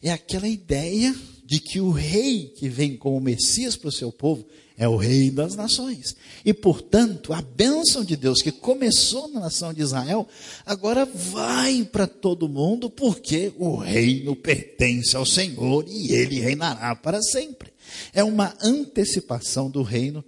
É 0.00 0.12
aquela 0.12 0.46
ideia 0.46 1.12
de 1.44 1.58
que 1.58 1.80
o 1.80 1.90
rei 1.90 2.46
que 2.56 2.68
vem 2.68 2.96
como 2.96 3.20
Messias 3.20 3.74
para 3.74 3.88
o 3.88 3.92
seu 3.92 4.12
povo 4.12 4.46
é 4.76 4.88
o 4.88 4.96
rei 4.96 5.30
das 5.30 5.54
nações. 5.54 6.16
E, 6.44 6.52
portanto, 6.52 7.32
a 7.32 7.42
bênção 7.42 8.04
de 8.04 8.16
Deus 8.16 8.40
que 8.42 8.50
começou 8.50 9.28
na 9.28 9.40
nação 9.40 9.72
de 9.72 9.82
Israel, 9.82 10.26
agora 10.64 11.04
vai 11.04 11.84
para 11.84 12.06
todo 12.06 12.48
mundo, 12.48 12.90
porque 12.90 13.52
o 13.58 13.76
reino 13.76 14.34
pertence 14.34 15.16
ao 15.16 15.26
Senhor 15.26 15.84
e 15.88 16.12
ele 16.12 16.40
reinará 16.40 16.94
para 16.96 17.22
sempre. 17.22 17.72
É 18.12 18.24
uma 18.24 18.54
antecipação 18.62 19.70
do 19.70 19.82
reino 19.82 20.24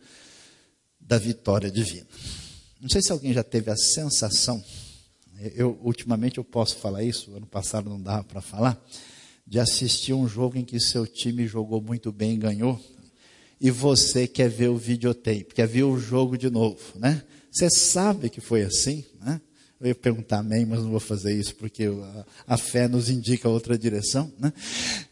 da 1.00 1.18
vitória 1.18 1.70
divina. 1.70 2.07
Não 2.80 2.88
sei 2.88 3.02
se 3.02 3.12
alguém 3.12 3.33
já 3.33 3.42
teve 3.42 3.70
a 3.70 3.76
sensação, 3.76 4.62
eu 5.54 5.78
ultimamente 5.83 6.38
eu 6.38 6.44
posso 6.44 6.76
falar 6.76 7.02
isso, 7.02 7.35
ano 7.35 7.46
passado 7.46 7.88
não 7.88 8.00
dava 8.00 8.24
para 8.24 8.40
falar, 8.40 8.83
de 9.46 9.59
assistir 9.59 10.12
um 10.12 10.26
jogo 10.26 10.59
em 10.59 10.64
que 10.64 10.80
seu 10.80 11.07
time 11.07 11.46
jogou 11.46 11.80
muito 11.80 12.11
bem 12.11 12.35
e 12.35 12.38
ganhou, 12.38 12.80
e 13.64 13.70
você 13.70 14.29
quer 14.29 14.50
ver 14.50 14.68
o 14.68 14.77
videotape, 14.77 15.55
quer 15.55 15.66
ver 15.66 15.85
o 15.85 15.98
jogo 15.98 16.37
de 16.37 16.50
novo, 16.50 16.83
né? 16.96 17.22
Você 17.50 17.70
sabe 17.70 18.29
que 18.29 18.38
foi 18.38 18.61
assim, 18.61 19.03
né? 19.18 19.40
Eu 19.81 19.87
ia 19.87 19.94
perguntar 19.94 20.40
amém, 20.40 20.66
mas 20.66 20.81
não 20.81 20.90
vou 20.90 21.00
fazer 21.00 21.35
isso 21.35 21.55
porque 21.55 21.85
a, 21.85 22.27
a 22.46 22.57
fé 22.59 22.87
nos 22.87 23.09
indica 23.09 23.48
outra 23.48 23.79
direção, 23.79 24.31
né? 24.38 24.53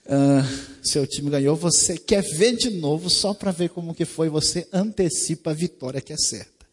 Uh, 0.04 0.86
seu 0.86 1.06
time 1.06 1.30
ganhou, 1.30 1.56
você 1.56 1.96
quer 1.96 2.22
ver 2.36 2.54
de 2.54 2.68
novo 2.68 3.08
só 3.08 3.32
para 3.32 3.52
ver 3.52 3.70
como 3.70 3.94
que 3.94 4.04
foi, 4.04 4.28
você 4.28 4.68
antecipa 4.70 5.52
a 5.52 5.54
vitória 5.54 6.02
que 6.02 6.12
é 6.12 6.18
certa. 6.18 6.66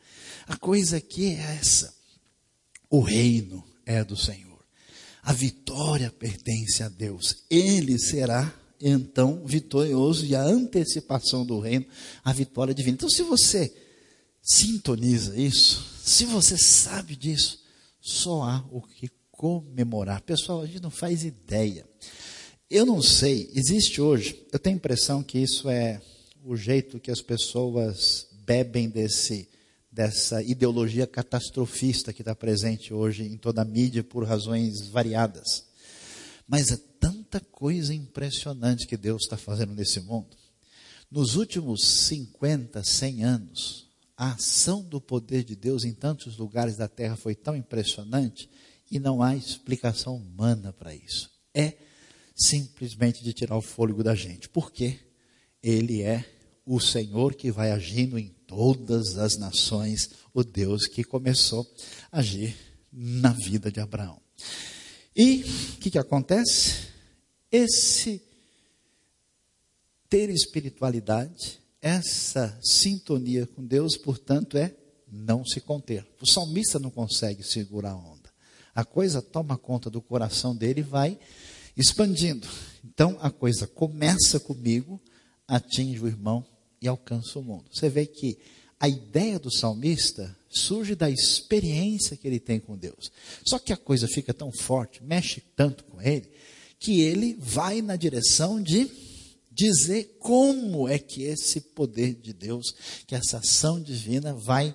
A 0.49 0.57
coisa 0.57 0.97
aqui 0.97 1.27
é 1.27 1.57
essa: 1.61 1.93
o 2.89 2.99
reino 2.99 3.63
é 3.85 4.03
do 4.03 4.17
Senhor. 4.17 4.59
A 5.23 5.31
vitória 5.31 6.11
pertence 6.11 6.83
a 6.83 6.89
Deus. 6.89 7.45
Ele 7.49 7.97
será 7.97 8.53
então 8.81 9.43
vitorioso 9.45 10.25
e 10.25 10.35
a 10.35 10.43
antecipação 10.43 11.45
do 11.45 11.59
reino, 11.59 11.85
a 12.23 12.31
vitória 12.31 12.73
divina. 12.73 12.95
Então, 12.95 13.09
se 13.09 13.23
você 13.23 13.73
sintoniza 14.41 15.37
isso, 15.37 15.85
se 16.03 16.25
você 16.25 16.57
sabe 16.57 17.15
disso, 17.15 17.59
só 17.99 18.43
há 18.43 18.65
o 18.71 18.81
que 18.81 19.09
comemorar. 19.31 20.21
Pessoal, 20.21 20.61
a 20.61 20.65
gente 20.65 20.81
não 20.81 20.89
faz 20.89 21.23
ideia. 21.23 21.85
Eu 22.69 22.85
não 22.85 23.01
sei, 23.01 23.49
existe 23.53 23.99
hoje, 23.99 24.45
eu 24.51 24.59
tenho 24.59 24.75
a 24.75 24.77
impressão 24.77 25.23
que 25.23 25.39
isso 25.39 25.69
é 25.69 26.01
o 26.43 26.55
jeito 26.55 26.99
que 26.99 27.11
as 27.11 27.21
pessoas 27.21 28.27
bebem 28.45 28.89
desse 28.89 29.47
dessa 29.91 30.41
ideologia 30.43 31.07
catastrofista 31.07 32.13
que 32.13 32.21
está 32.21 32.35
presente 32.35 32.93
hoje 32.93 33.23
em 33.23 33.37
toda 33.37 33.63
a 33.63 33.65
mídia 33.65 34.03
por 34.03 34.23
razões 34.23 34.87
variadas. 34.87 35.65
Mas 36.47 36.71
tanta 37.29 37.39
coisa 37.39 37.93
impressionante 37.93 38.87
que 38.87 38.97
Deus 38.97 39.21
está 39.21 39.37
fazendo 39.37 39.75
nesse 39.75 39.99
mundo. 39.99 40.35
Nos 41.11 41.35
últimos 41.35 41.85
50, 42.07 42.83
100 42.83 43.23
anos, 43.23 43.87
a 44.17 44.33
ação 44.33 44.83
do 44.83 44.99
poder 44.99 45.43
de 45.43 45.55
Deus 45.55 45.83
em 45.83 45.93
tantos 45.93 46.37
lugares 46.37 46.75
da 46.75 46.87
terra 46.87 47.15
foi 47.15 47.35
tão 47.35 47.55
impressionante 47.55 48.49
e 48.89 48.99
não 48.99 49.21
há 49.21 49.35
explicação 49.35 50.17
humana 50.17 50.73
para 50.73 50.93
isso. 50.93 51.29
É 51.53 51.77
simplesmente 52.35 53.23
de 53.23 53.31
tirar 53.31 53.57
o 53.57 53.61
fôlego 53.61 54.03
da 54.03 54.15
gente. 54.15 54.49
Por 54.49 54.71
quê? 54.71 54.99
Ele 55.61 56.01
é 56.01 56.25
o 56.65 56.79
Senhor 56.79 57.35
que 57.35 57.51
vai 57.51 57.71
agindo 57.71 58.17
em 58.17 58.29
todas 58.47 59.17
as 59.19 59.37
nações, 59.37 60.09
o 60.33 60.43
Deus 60.43 60.87
que 60.87 61.03
começou 61.03 61.67
a 62.11 62.19
agir 62.19 62.55
na 62.91 63.33
vida 63.33 63.71
de 63.71 63.79
Abraão. 63.79 64.19
E 65.15 65.43
o 65.75 65.77
que, 65.77 65.91
que 65.91 65.97
acontece? 65.97 66.89
Esse 67.51 68.21
ter 70.09 70.29
espiritualidade, 70.29 71.59
essa 71.81 72.57
sintonia 72.61 73.45
com 73.47 73.65
Deus, 73.65 73.95
portanto, 73.95 74.57
é 74.57 74.75
não 75.11 75.45
se 75.45 75.61
conter. 75.61 76.05
O 76.21 76.27
salmista 76.27 76.79
não 76.79 76.89
consegue 76.89 77.43
segurar 77.43 77.91
a 77.91 77.97
onda. 77.97 78.29
A 78.73 78.85
coisa 78.85 79.21
toma 79.21 79.57
conta 79.57 79.89
do 79.89 80.01
coração 80.01 80.55
dele 80.55 80.81
e 80.81 80.83
vai 80.83 81.19
expandindo. 81.75 82.47
Então 82.83 83.17
a 83.21 83.31
coisa 83.31 83.67
começa 83.67 84.39
comigo, 84.39 85.01
atinge 85.47 85.99
o 85.99 86.07
irmão 86.07 86.45
e 86.81 86.87
alcança 86.87 87.39
o 87.39 87.43
mundo. 87.43 87.65
Você 87.71 87.89
vê 87.89 88.05
que 88.05 88.37
a 88.79 88.87
ideia 88.87 89.39
do 89.39 89.51
salmista 89.51 90.35
surge 90.49 90.95
da 90.95 91.09
experiência 91.09 92.15
que 92.15 92.27
ele 92.27 92.39
tem 92.39 92.59
com 92.59 92.77
Deus. 92.77 93.11
Só 93.45 93.59
que 93.59 93.73
a 93.73 93.77
coisa 93.77 94.07
fica 94.07 94.33
tão 94.33 94.51
forte, 94.51 95.03
mexe 95.03 95.41
tanto 95.55 95.83
com 95.83 96.01
ele, 96.01 96.29
que 96.79 97.01
ele 97.01 97.35
vai 97.39 97.81
na 97.81 97.95
direção 97.95 98.61
de 98.61 98.89
dizer 99.51 100.15
como 100.19 100.87
é 100.87 100.97
que 100.97 101.23
esse 101.23 101.59
poder 101.59 102.13
de 102.13 102.31
Deus, 102.31 102.73
que 103.05 103.13
essa 103.13 103.39
ação 103.39 103.81
divina 103.81 104.33
vai, 104.33 104.73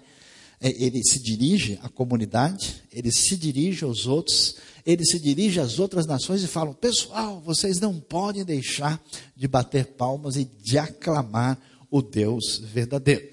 é, 0.61 0.69
ele 0.83 1.03
se 1.03 1.23
dirige 1.23 1.79
à 1.83 1.89
comunidade, 1.89 2.83
ele 2.93 3.11
se 3.11 3.37
dirige 3.37 3.85
aos 3.85 4.07
outros, 4.07 4.57
ele 4.85 5.05
se 5.05 5.19
dirige 5.19 5.59
às 5.59 5.79
outras 5.79 6.07
nações 6.07 6.43
e 6.43 6.47
fala: 6.47 6.75
pessoal, 6.75 7.41
vocês 7.41 7.81
não 7.81 7.99
podem 7.99 8.45
deixar 8.45 9.03
de 9.35 9.49
bater 9.49 9.87
palmas 9.87 10.37
e 10.37 10.45
de 10.45 10.77
aclamar 10.77 11.59
o 11.91 12.03
Deus 12.03 12.59
verdadeiro. 12.59 13.27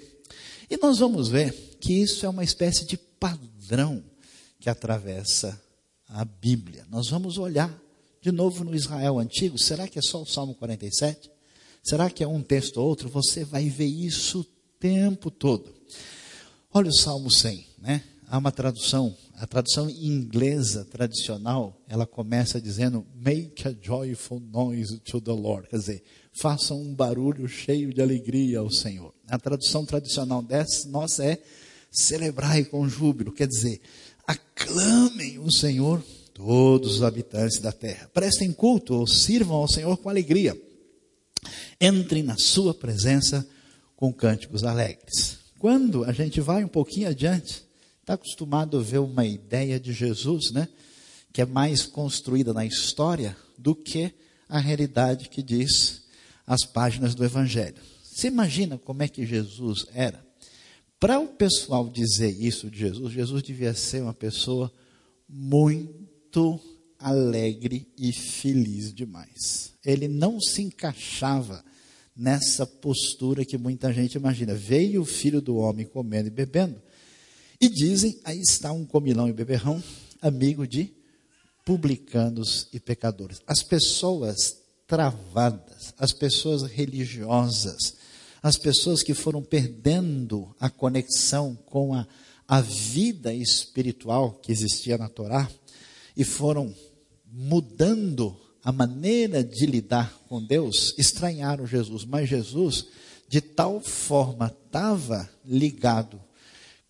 E 0.70 0.78
nós 0.78 1.00
vamos 1.00 1.28
ver 1.28 1.52
que 1.82 1.94
isso 1.94 2.26
é 2.26 2.30
uma 2.30 2.44
espécie 2.46 2.86
de 2.86 2.96
padrão 2.96 4.02
que 4.58 4.70
atravessa 4.70 5.62
a 6.08 6.24
Bíblia. 6.24 6.86
Nós 6.90 7.10
vamos 7.10 7.38
olhar 7.38 7.81
de 8.22 8.32
novo 8.32 8.64
no 8.64 8.76
Israel 8.76 9.18
antigo. 9.18 9.58
Será 9.58 9.88
que 9.88 9.98
é 9.98 10.02
só 10.02 10.22
o 10.22 10.26
Salmo 10.26 10.54
47? 10.56 11.30
Será 11.84 12.10
que 12.10 12.24
é 12.24 12.28
um 12.28 12.42
texto 12.42 12.78
ou 12.78 12.88
outro? 12.88 13.10
Você 13.10 13.44
vai 13.44 13.68
ver 13.68 13.88
isso 13.88 14.42
o 14.42 14.46
tempo 14.80 15.32
todo. 15.32 15.74
Olha 16.72 16.90
o 16.90 16.94
Salmo 16.94 17.32
100, 17.32 17.66
né? 17.80 18.04
Há 18.28 18.38
uma 18.38 18.52
tradução, 18.52 19.14
a 19.36 19.46
tradução 19.46 19.90
inglesa 19.90 20.86
tradicional, 20.86 21.76
ela 21.86 22.06
começa 22.06 22.62
dizendo 22.62 23.06
Make 23.14 23.68
a 23.68 23.76
joyful 23.82 24.40
noise 24.40 25.00
to 25.00 25.20
the 25.20 25.34
Lord. 25.34 25.68
Quer 25.68 25.80
dizer, 25.80 26.04
façam 26.32 26.82
um 26.82 26.96
barulho 26.96 27.46
cheio 27.50 27.94
de 27.94 28.02
alegria 28.02 28.60
ao 28.60 28.72
Senhor. 28.72 29.14
A 29.28 29.38
tradução 29.38 29.86
tradicional 29.86 30.42
dessa 30.42 30.88
nossa 30.88 31.26
é 31.26 31.44
celebrai 31.92 32.64
com 32.64 32.88
júbilo, 32.88 33.34
quer 33.34 33.48
dizer, 33.48 33.82
aclamem 34.26 35.38
o 35.40 35.52
Senhor 35.52 36.02
todos 36.42 36.96
os 36.96 37.04
habitantes 37.04 37.60
da 37.60 37.72
terra. 37.72 38.10
Prestem 38.12 38.52
culto 38.52 38.96
ou 38.96 39.06
sirvam 39.06 39.58
ao 39.58 39.68
Senhor 39.68 39.96
com 39.98 40.10
alegria. 40.10 40.60
Entrem 41.80 42.24
na 42.24 42.36
sua 42.36 42.74
presença 42.74 43.48
com 43.96 44.12
cânticos 44.12 44.64
alegres. 44.64 45.38
Quando 45.60 46.04
a 46.04 46.12
gente 46.12 46.42
vai 46.42 46.64
um 46.64 46.68
pouquinho 46.68 47.08
adiante, 47.10 47.64
está 48.00 48.16
acostumado 48.16 48.80
a 48.80 48.82
ver 48.82 48.98
uma 48.98 49.24
ideia 49.24 49.80
de 49.80 49.94
Jesus, 49.94 50.52
né? 50.52 50.68
Que 51.32 51.42
é 51.42 51.46
mais 51.46 51.86
construída 51.86 52.54
na 52.54 52.66
história 52.66 53.38
do 53.56 53.76
que 53.76 54.12
a 54.50 54.58
realidade 54.58 55.30
que 55.30 55.44
diz 55.44 56.02
as 56.46 56.66
páginas 56.66 57.14
do 57.14 57.24
Evangelho. 57.24 57.78
Você 58.04 58.28
imagina 58.28 58.80
como 58.80 59.04
é 59.04 59.08
que 59.08 59.28
Jesus 59.28 59.86
era? 59.94 60.26
Para 61.00 61.20
o 61.20 61.28
pessoal 61.28 61.88
dizer 61.88 62.32
isso 62.32 62.70
de 62.70 62.80
Jesus, 62.80 63.14
Jesus 63.14 63.44
devia 63.44 63.76
ser 63.76 64.02
uma 64.02 64.14
pessoa 64.14 64.72
muito 65.30 66.11
alegre 66.98 67.88
e 67.98 68.14
feliz 68.14 68.94
demais. 68.94 69.74
Ele 69.84 70.08
não 70.08 70.40
se 70.40 70.62
encaixava 70.62 71.64
nessa 72.16 72.66
postura 72.66 73.44
que 73.44 73.58
muita 73.58 73.92
gente 73.92 74.16
imagina. 74.16 74.54
Veio 74.54 75.02
o 75.02 75.06
filho 75.06 75.42
do 75.42 75.58
homem 75.58 75.86
comendo 75.86 76.28
e 76.28 76.32
bebendo, 76.32 76.82
e 77.60 77.68
dizem: 77.68 78.20
aí 78.24 78.40
está 78.40 78.72
um 78.72 78.86
comilão 78.86 79.28
e 79.28 79.34
beberrão, 79.34 79.84
amigo 80.22 80.68
de 80.68 80.94
publicanos 81.66 82.68
e 82.74 82.80
pecadores. 82.80 83.42
As 83.48 83.64
pessoas 83.64 84.58
travadas, 84.88 85.94
as 85.98 86.12
pessoas 86.12 86.64
religiosas, 86.64 87.96
as 88.44 88.58
pessoas 88.58 89.04
que 89.04 89.14
foram 89.14 89.42
perdendo 89.42 90.54
a 90.60 90.70
conexão 90.70 91.56
com 91.56 91.94
a, 91.94 92.08
a 92.48 92.60
vida 92.60 93.34
espiritual 93.34 94.34
que 94.34 94.52
existia 94.52 94.98
na 94.98 95.08
Torá 95.08 95.50
e 96.16 96.24
foram 96.24 96.74
mudando 97.26 98.40
a 98.64 98.72
maneira 98.72 99.44
de 99.44 99.66
lidar 99.66 100.14
com 100.28 100.44
Deus, 100.44 100.94
estranharam 100.98 101.66
Jesus. 101.66 102.06
Mas 102.06 102.30
Jesus, 102.30 102.86
de 103.28 103.42
tal 103.42 103.82
forma, 103.82 104.48
estava 104.66 105.30
ligado 105.46 106.22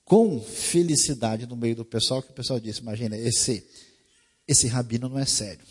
com 0.04 0.42
felicidade 0.42 1.46
no 1.46 1.56
meio 1.56 1.76
do 1.76 1.86
pessoal, 1.86 2.22
que 2.22 2.32
o 2.32 2.36
pessoal 2.36 2.60
disse: 2.60 2.82
Imagina, 2.82 3.18
esse, 3.18 3.66
esse 4.48 4.68
rabino 4.68 5.08
não 5.08 5.20
é 5.20 5.26
sério 5.26 5.66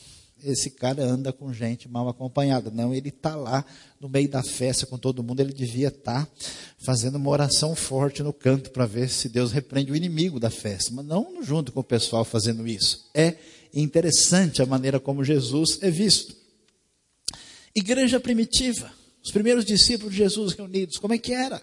esse 0.44 0.70
cara 0.70 1.02
anda 1.02 1.32
com 1.32 1.52
gente 1.52 1.88
mal 1.88 2.08
acompanhada. 2.08 2.70
Não, 2.70 2.94
ele 2.94 3.08
está 3.08 3.34
lá 3.36 3.64
no 4.00 4.08
meio 4.08 4.28
da 4.28 4.42
festa 4.42 4.86
com 4.86 4.98
todo 4.98 5.22
mundo. 5.22 5.40
Ele 5.40 5.52
devia 5.52 5.88
estar 5.88 6.26
tá 6.26 6.32
fazendo 6.78 7.16
uma 7.16 7.30
oração 7.30 7.74
forte 7.74 8.22
no 8.22 8.32
canto 8.32 8.70
para 8.70 8.86
ver 8.86 9.08
se 9.08 9.28
Deus 9.28 9.52
repreende 9.52 9.92
o 9.92 9.96
inimigo 9.96 10.40
da 10.40 10.50
festa. 10.50 10.92
Mas 10.92 11.04
não 11.04 11.42
junto 11.42 11.72
com 11.72 11.80
o 11.80 11.84
pessoal 11.84 12.24
fazendo 12.24 12.66
isso. 12.66 13.08
É 13.14 13.36
interessante 13.74 14.62
a 14.62 14.66
maneira 14.66 14.98
como 14.98 15.24
Jesus 15.24 15.78
é 15.82 15.90
visto. 15.90 16.34
Igreja 17.74 18.18
primitiva. 18.18 18.92
Os 19.22 19.30
primeiros 19.30 19.64
discípulos 19.64 20.12
de 20.12 20.18
Jesus 20.18 20.54
reunidos, 20.54 20.96
como 20.96 21.14
é 21.14 21.18
que 21.18 21.32
era? 21.32 21.62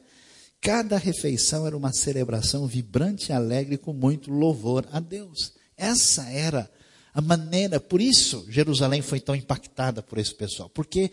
Cada 0.62 0.98
refeição 0.98 1.66
era 1.66 1.78
uma 1.78 1.92
celebração 1.92 2.68
vibrante 2.68 3.32
e 3.32 3.34
alegre 3.34 3.78
com 3.78 3.94
muito 3.94 4.32
louvor 4.32 4.86
a 4.92 5.00
Deus. 5.00 5.54
Essa 5.76 6.30
era 6.30 6.70
a 7.14 7.22
maneira, 7.22 7.80
por 7.80 8.02
isso 8.02 8.46
Jerusalém 8.50 9.02
foi 9.02 9.20
tão 9.20 9.36
impactada 9.36 10.02
por 10.02 10.18
esse 10.18 10.34
pessoal, 10.34 10.70
porque 10.70 11.12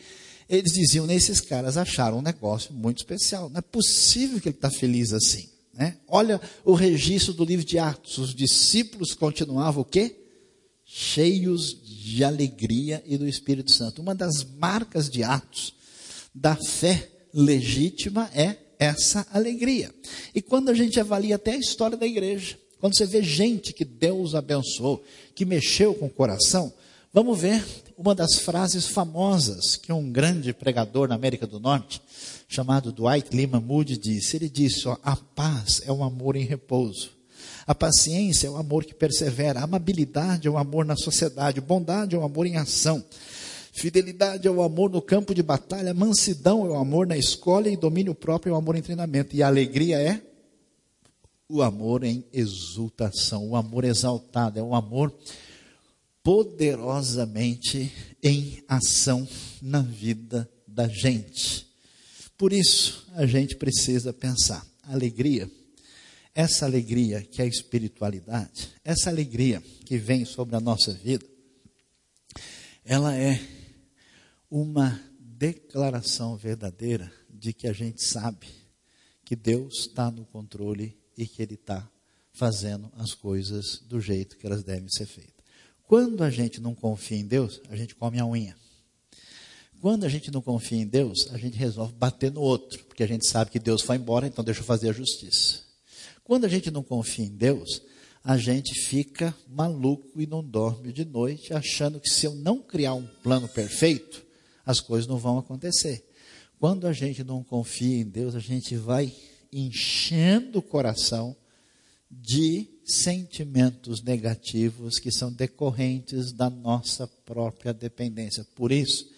eles 0.49 0.73
diziam, 0.73 1.07
nesses 1.07 1.41
caras 1.41 1.77
acharam 1.77 2.19
um 2.19 2.23
negócio 2.23 2.73
muito 2.73 2.99
especial. 2.99 3.49
Não 3.49 3.59
é 3.59 3.63
possível 3.63 4.41
que 4.41 4.49
ele 4.49 4.57
está 4.57 4.71
feliz 4.71 5.13
assim. 5.13 5.49
Né? 5.73 5.97
Olha 6.07 6.41
o 6.65 6.75
registro 6.75 7.33
do 7.33 7.45
livro 7.45 7.65
de 7.65 7.79
Atos. 7.79 8.19
Os 8.19 8.35
discípulos 8.35 9.15
continuavam 9.15 9.83
o 9.83 9.85
quê? 9.85 10.17
Cheios 10.85 11.77
de 11.83 12.23
alegria 12.23 13.03
e 13.07 13.17
do 13.17 13.27
Espírito 13.27 13.73
Santo. 13.73 14.03
Uma 14.03 14.15
das 14.15 14.45
marcas 14.45 15.09
de 15.09 15.23
Atos 15.23 15.75
da 16.35 16.57
fé 16.57 17.11
legítima 17.33 18.31
é 18.35 18.57
essa 18.79 19.27
alegria. 19.33 19.93
E 20.35 20.43
quando 20.43 20.69
a 20.69 20.75
gente 20.75 21.01
avalia 21.01 21.37
até 21.37 21.53
a 21.53 21.59
história 21.59 21.97
da 21.97 22.07
igreja, 22.07 22.59
quando 22.85 22.99
você 22.99 23.07
vê 23.07 23.23
gente 23.23 23.73
que 23.73 23.83
Deus 23.83 24.35
abençoou, 24.35 25.03
que 25.35 25.47
mexeu 25.47 25.95
com 25.95 26.05
o 26.05 26.11
coração, 26.11 26.71
vamos 27.15 27.41
ver 27.41 27.65
uma 27.97 28.15
das 28.15 28.35
frases 28.35 28.87
famosas 28.87 29.75
que 29.75 29.91
um 29.91 30.13
grande 30.13 30.53
pregador 30.53 31.09
na 31.09 31.15
América 31.15 31.47
do 31.47 31.59
Norte, 31.59 32.03
chamado 32.47 32.93
Dwight 32.93 33.35
Lima 33.35 33.59
Moody, 33.59 33.97
disse. 33.97 34.37
Ele 34.37 34.51
disse: 34.51 34.87
ó, 34.87 34.99
a 35.03 35.17
paz 35.17 35.81
é 35.87 35.91
um 35.91 36.05
amor 36.05 36.37
em 36.37 36.45
repouso. 36.45 37.13
A 37.67 37.75
paciência 37.75 38.49
é 38.49 38.51
o 38.51 38.57
amor 38.59 38.85
que 38.85 38.95
persevera, 38.95 39.61
a 39.61 39.65
amabilidade 39.65 40.47
é 40.47 40.51
o 40.51 40.59
amor 40.59 40.85
na 40.85 40.95
sociedade, 40.95 41.63
bondade 41.63 42.15
é 42.15 42.19
o 42.19 42.23
amor 42.23 42.45
em 42.45 42.59
ação, 42.59 43.03
fidelidade 43.73 44.47
é 44.47 44.51
o 44.51 44.61
amor 44.61 44.91
no 44.91 45.01
campo 45.01 45.35
de 45.35 45.43
batalha, 45.43 45.95
mansidão 45.95 46.67
é 46.67 46.69
o 46.69 46.77
amor 46.77 47.07
na 47.07 47.17
escola 47.17 47.67
e 47.71 47.79
domínio 47.79 48.15
próprio 48.15 48.51
é 48.51 48.53
o 48.53 48.59
amor 48.59 48.77
em 48.77 48.83
treinamento, 48.83 49.35
e 49.35 49.43
a 49.43 49.47
alegria 49.47 49.99
é 49.99 50.21
o 51.49 51.63
amor 51.63 52.05
em 52.05 52.25
exultação, 52.33 53.49
o 53.49 53.57
amor 53.57 53.85
exaltado, 53.85 54.59
é 54.59 54.63
um 54.63 54.75
amor 54.75 55.15
poderosamente 56.23 57.93
em 58.23 58.63
ação 58.67 59.29
na 59.61 59.83
vida 59.83 60.51
da 60.67 60.89
gente. 60.89 61.67
Por 62.39 62.53
isso, 62.53 63.07
a 63.13 63.27
gente 63.27 63.57
precisa 63.57 64.13
pensar: 64.13 64.67
alegria, 64.83 65.51
essa 66.35 66.65
alegria 66.65 67.23
que 67.23 67.43
é 67.43 67.45
a 67.45 67.49
espiritualidade, 67.49 68.73
essa 68.83 69.11
alegria 69.11 69.63
que 69.85 69.99
vem 69.99 70.25
sobre 70.25 70.57
a 70.57 70.61
nossa 70.61 70.93
vida, 70.93 71.27
ela 72.85 73.15
é 73.15 73.41
uma 74.51 75.01
declaração 75.19 76.37
verdadeira 76.37 77.13
de 77.29 77.53
que 77.53 77.67
a 77.67 77.73
gente 77.73 78.03
sabe 78.03 78.47
que 79.25 79.37
Deus 79.37 79.81
está 79.81 80.11
no 80.11 80.25
controle 80.25 81.04
e 81.17 81.27
que 81.27 81.43
Ele 81.43 81.55
está 81.55 81.89
fazendo 82.33 82.91
as 82.97 83.15
coisas 83.15 83.81
do 83.87 84.01
jeito 84.01 84.37
que 84.37 84.47
elas 84.47 84.63
devem 84.63 84.89
ser 84.89 85.07
feitas. 85.07 85.35
Quando 85.87 86.23
a 86.23 86.31
gente 86.31 86.61
não 86.61 86.75
confia 86.75 87.19
em 87.19 87.27
Deus, 87.27 87.61
a 87.69 87.77
gente 87.77 87.95
come 87.95 88.19
a 88.19 88.27
unha. 88.27 88.57
Quando 89.81 90.05
a 90.05 90.09
gente 90.09 90.31
não 90.31 90.41
confia 90.41 90.79
em 90.79 90.87
Deus, 90.87 91.29
a 91.31 91.39
gente 91.39 91.57
resolve 91.57 91.93
bater 91.93 92.33
no 92.33 92.41
outro, 92.41 92.83
porque 92.85 93.03
a 93.03 93.07
gente 93.07 93.29
sabe 93.29 93.51
que 93.51 93.59
Deus 93.59 93.83
foi 93.83 93.97
embora, 93.97 94.27
então 94.27 94.43
deixa 94.43 94.61
eu 94.61 94.65
fazer 94.65 94.89
a 94.89 94.93
justiça. 94.93 95.61
Quando 96.25 96.47
a 96.47 96.49
gente 96.49 96.71
não 96.71 96.83
confia 96.83 97.27
em 97.27 97.37
Deus, 97.37 97.83
a 98.25 98.39
gente 98.39 98.73
fica 98.87 99.37
maluco 99.47 100.21
e 100.21 100.27
não 100.27 100.43
dorme 100.43 100.91
de 100.91 101.05
noite, 101.05 101.53
achando 101.53 102.01
que 102.01 102.09
se 102.09 102.25
eu 102.25 102.35
não 102.35 102.63
criar 102.63 102.95
um 102.95 103.07
plano 103.23 103.47
perfeito, 103.47 104.25
as 104.65 104.81
coisas 104.81 105.07
não 105.07 105.19
vão 105.19 105.39
acontecer. 105.39 106.03
Quando 106.59 106.87
a 106.87 106.93
gente 106.95 107.23
não 107.23 107.45
confia 107.45 107.99
em 107.99 108.09
Deus, 108.09 108.35
a 108.35 108.41
gente 108.41 108.75
vai 108.77 109.15
enchendo 109.55 110.59
o 110.59 110.63
coração 110.63 111.37
de 112.11 112.69
sentimentos 112.85 114.03
negativos 114.03 114.99
que 114.99 115.11
são 115.11 115.33
decorrentes 115.33 116.33
da 116.33 116.51
nossa 116.51 117.07
própria 117.07 117.73
dependência. 117.73 118.45
Por 118.55 118.73
isso, 118.73 119.09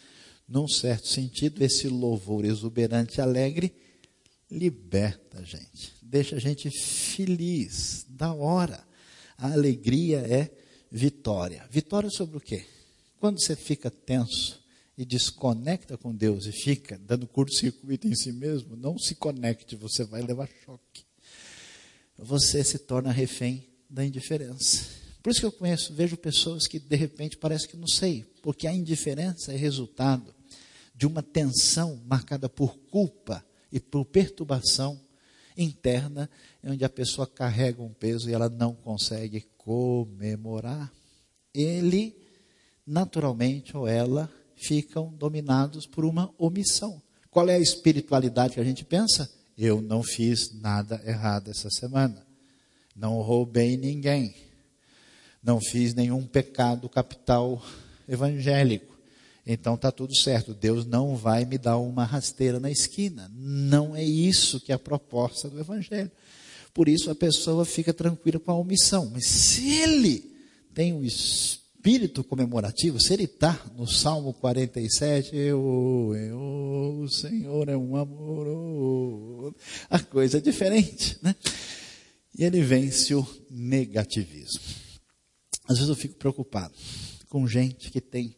num 0.46 0.68
certo 0.68 1.09
sentido, 1.09 1.62
esse 1.62 1.88
louvor 1.88 2.44
exuberante 2.44 3.18
e 3.18 3.20
alegre 3.20 3.75
liberta 4.51 5.40
a 5.40 5.42
gente, 5.42 5.94
deixa 6.03 6.37
a 6.37 6.38
gente 6.38 6.70
feliz, 6.70 8.07
da 8.09 8.33
hora. 8.33 8.87
A 9.37 9.53
alegria 9.53 10.18
é 10.18 10.51
vitória. 10.90 11.66
Vitória 11.70 12.09
sobre 12.09 12.37
o 12.37 12.40
quê? 12.40 12.64
Quando 13.18 13.40
você 13.40 13.57
fica 13.57 13.90
tenso 13.90 14.62
e 14.97 15.05
desconecta 15.05 15.99
com 15.99 16.15
Deus 16.15 16.47
e 16.47 16.53
fica 16.53 16.99
dando 16.99 17.27
curto-circuito 17.27 18.09
em 18.09 18.15
si 18.15 18.33
mesmo, 18.33 18.77
não 18.77 18.99
se 18.99 19.15
conecte, 19.15 19.77
você 19.77 20.05
vai 20.05 20.23
levar 20.23 20.49
choque. 20.65 21.05
Você 22.19 22.65
se 22.65 22.79
torna 22.79 23.13
refém 23.13 23.69
da 23.91 24.05
indiferença. 24.05 24.87
Por 25.23 25.31
isso 25.31 25.41
que 25.41 25.47
eu 25.47 25.53
conheço, 25.53 25.93
vejo 25.93 26.17
pessoas 26.17 26.67
que 26.67 26.79
de 26.79 26.97
repente 26.97 27.37
parece 27.37 27.69
que 27.69 27.77
não 27.77 27.87
sei, 27.89 28.25
porque 28.43 28.67
a 28.67 28.73
indiferença 28.73 29.53
é 29.53 29.57
resultado 29.57 30.35
de 30.95 31.07
uma 31.07 31.23
tensão 31.23 32.01
marcada 32.07 32.49
por 32.49 32.79
culpa 32.91 33.45
e 33.71 33.79
por 33.79 34.07
perturbação 34.07 34.99
interna, 35.57 36.31
onde 36.65 36.85
a 36.85 36.89
pessoa 36.89 37.27
carrega 37.27 37.83
um 37.83 37.93
peso 37.93 38.31
e 38.31 38.33
ela 38.33 38.49
não 38.49 38.75
consegue 38.75 39.47
comemorar. 39.59 40.93
Ele, 41.53 42.17
naturalmente, 42.87 43.77
ou 43.77 43.87
ela, 43.87 44.31
ficam 44.57 45.12
dominados 45.16 45.87
por 45.87 46.05
uma 46.05 46.33
omissão. 46.38 47.01
Qual 47.31 47.49
é 47.49 47.55
a 47.55 47.61
espiritualidade 47.61 48.55
que 48.55 48.61
a 48.61 48.64
gente 48.64 48.85
pensa? 48.85 49.31
Eu 49.57 49.81
não 49.81 50.03
fiz 50.03 50.53
nada 50.61 51.01
errado 51.07 51.51
essa 51.51 51.71
semana. 51.71 52.27
Não 52.95 53.21
roubei 53.21 53.77
ninguém. 53.77 54.35
Não 55.42 55.61
fiz 55.61 55.95
nenhum 55.95 56.27
pecado 56.27 56.88
capital 56.88 57.62
evangélico 58.09 58.97
então 59.47 59.77
está 59.77 59.92
tudo 59.92 60.14
certo. 60.16 60.53
Deus 60.53 60.85
não 60.85 61.14
vai 61.14 61.45
me 61.45 61.57
dar 61.57 61.77
uma 61.77 62.05
rasteira 62.05 62.59
na 62.59 62.69
esquina. 62.71 63.31
Não 63.33 63.95
é 63.95 64.03
isso 64.03 64.59
que 64.59 64.73
é 64.73 64.75
a 64.75 64.79
proposta 64.79 65.49
do 65.49 65.61
Evangelho. 65.61 66.11
Por 66.75 66.88
isso 66.88 67.11
a 67.11 67.14
pessoa 67.14 67.64
fica 67.64 67.95
tranquila 67.95 68.40
com 68.40 68.51
a 68.51 68.59
omissão. 68.59 69.09
Mas 69.12 69.27
se 69.27 69.71
ele 69.71 70.35
tem 70.75 70.92
um 70.92 71.05
espírito 71.05 71.66
comemorativo, 72.25 73.01
se 73.01 73.12
ele 73.12 73.25
está 73.25 73.59
no 73.77 73.87
Salmo 73.87 74.35
47, 74.35 75.37
eu, 75.37 76.12
eu, 76.16 77.01
o 77.03 77.09
Senhor 77.09 77.68
é 77.68 77.77
um 77.77 77.96
amor, 77.96 79.55
a 79.88 79.99
coisa 80.01 80.38
é 80.38 80.40
diferente, 80.40 81.16
né? 81.22 81.35
E 82.37 82.44
ele 82.44 82.61
vence 82.61 83.14
o 83.14 83.27
negativismo. 83.49 84.61
Às 85.68 85.77
vezes 85.77 85.88
eu 85.88 85.94
fico 85.96 86.16
preocupado 86.16 86.75
com 87.29 87.46
gente 87.46 87.90
que 87.90 88.01
tem 88.01 88.37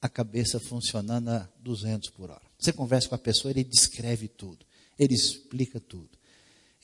a 0.00 0.08
cabeça 0.08 0.60
funcionando 0.60 1.30
a 1.30 1.48
200 1.60 2.10
por 2.10 2.30
hora. 2.30 2.42
Você 2.58 2.72
conversa 2.72 3.08
com 3.08 3.14
a 3.14 3.18
pessoa, 3.18 3.50
ele 3.50 3.64
descreve 3.64 4.28
tudo, 4.28 4.64
ele 4.98 5.14
explica 5.14 5.80
tudo. 5.80 6.10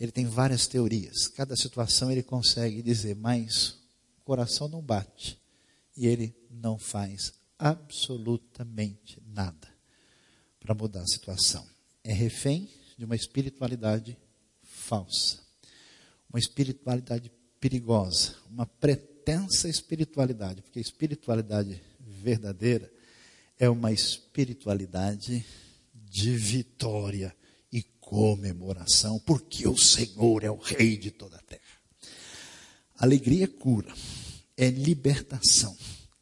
Ele 0.01 0.11
tem 0.11 0.27
várias 0.27 0.67
teorias. 0.67 1.29
Cada 1.29 1.55
situação 1.55 2.11
ele 2.11 2.23
consegue 2.23 2.83
dizer, 2.83 3.15
mas 3.15 3.77
o 4.19 4.25
coração 4.25 4.67
não 4.67 4.81
bate. 4.81 5.39
E 5.97 6.07
ele 6.07 6.35
não 6.51 6.79
faz 6.79 7.33
absolutamente 7.59 9.23
nada 9.27 9.69
para 10.59 10.75
mudar 10.75 11.03
a 11.03 11.07
situação. 11.07 11.67
É 12.03 12.13
refém 12.13 12.69
de 12.97 13.05
uma 13.05 13.17
espiritualidade 13.17 14.17
falsa. 14.63 15.41
Uma 16.29 16.39
espiritualidade 16.39 17.31
perigosa. 17.61 18.37
Uma 18.49 18.67
pretensa 18.67 19.69
espiritualidade. 19.69 20.63
Porque 20.63 20.79
a 20.79 20.83
espiritualidade 20.83 21.83
verdadeira 21.99 22.91
é 23.59 23.69
uma 23.69 23.93
espiritualidade 23.93 25.45
de 25.95 26.37
vitória 26.37 27.35
e 27.71 27.83
comemoração, 28.01 29.19
porque 29.21 29.69
o 29.69 29.77
Senhor 29.77 30.43
é 30.43 30.51
o 30.51 30.57
Rei 30.57 30.97
de 30.97 31.11
toda 31.11 31.37
a 31.37 31.43
terra. 31.43 31.61
Alegria 32.97 33.45
é 33.45 33.47
cura, 33.47 33.95
é 34.61 34.69
libertação, 34.69 35.75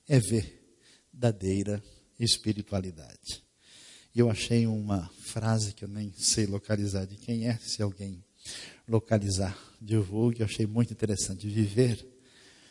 é 0.07 0.21
verdadeira 0.21 1.83
espiritualidade. 2.21 3.43
E 4.15 4.21
eu 4.21 4.31
achei 4.31 4.65
uma 4.65 5.11
frase 5.23 5.75
que 5.75 5.85
eu 5.85 5.89
nem 5.89 6.13
sei 6.17 6.47
localizar 6.47 7.05
de 7.05 7.17
quem 7.17 7.49
é, 7.49 7.59
se 7.59 7.83
alguém 7.83 8.25
localizar, 8.87 9.59
divulgue, 9.83 10.41
eu 10.41 10.47
achei 10.47 10.67
muito 10.67 10.93
interessante. 10.93 11.49
Viver 11.49 12.07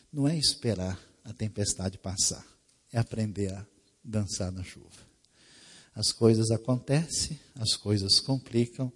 não 0.10 0.26
é 0.26 0.38
esperar 0.38 0.98
a 1.26 1.34
tempestade 1.34 1.98
passar, 1.98 2.48
é 2.94 2.98
aprender 2.98 3.54
a 3.54 3.68
dançar 4.02 4.54
na 4.54 4.64
chuva. 4.64 5.06
As 5.94 6.14
coisas 6.14 6.50
acontecem, 6.50 7.38
as 7.56 7.76
coisas 7.76 8.22
complicam. 8.22 8.90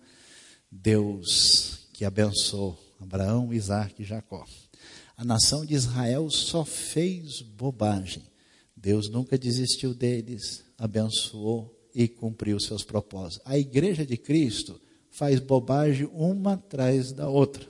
Deus 0.71 1.89
que 1.91 2.05
abençoou 2.05 2.79
Abraão, 2.97 3.53
Isaac 3.53 4.01
e 4.01 4.05
Jacó. 4.05 4.45
A 5.21 5.23
nação 5.23 5.63
de 5.63 5.75
Israel 5.75 6.31
só 6.31 6.65
fez 6.65 7.43
bobagem. 7.43 8.23
Deus 8.75 9.07
nunca 9.07 9.38
desistiu 9.38 9.93
deles, 9.93 10.63
abençoou 10.79 11.79
e 11.93 12.07
cumpriu 12.07 12.60
seus 12.60 12.84
propósitos. 12.84 13.39
A 13.45 13.55
igreja 13.55 14.03
de 14.03 14.17
Cristo 14.17 14.81
faz 15.12 15.39
bobagem 15.39 16.10
uma 16.12 16.53
atrás 16.53 17.12
da 17.12 17.29
outra. 17.29 17.63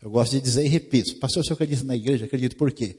Eu 0.00 0.08
gosto 0.08 0.32
de 0.32 0.40
dizer 0.40 0.64
e 0.64 0.68
repito, 0.68 1.16
pastor, 1.16 1.42
o 1.42 1.44
senhor 1.44 1.56
acredita 1.56 1.84
na 1.84 1.94
igreja? 1.94 2.24
Acredito 2.24 2.56
por 2.56 2.72
quê? 2.72 2.96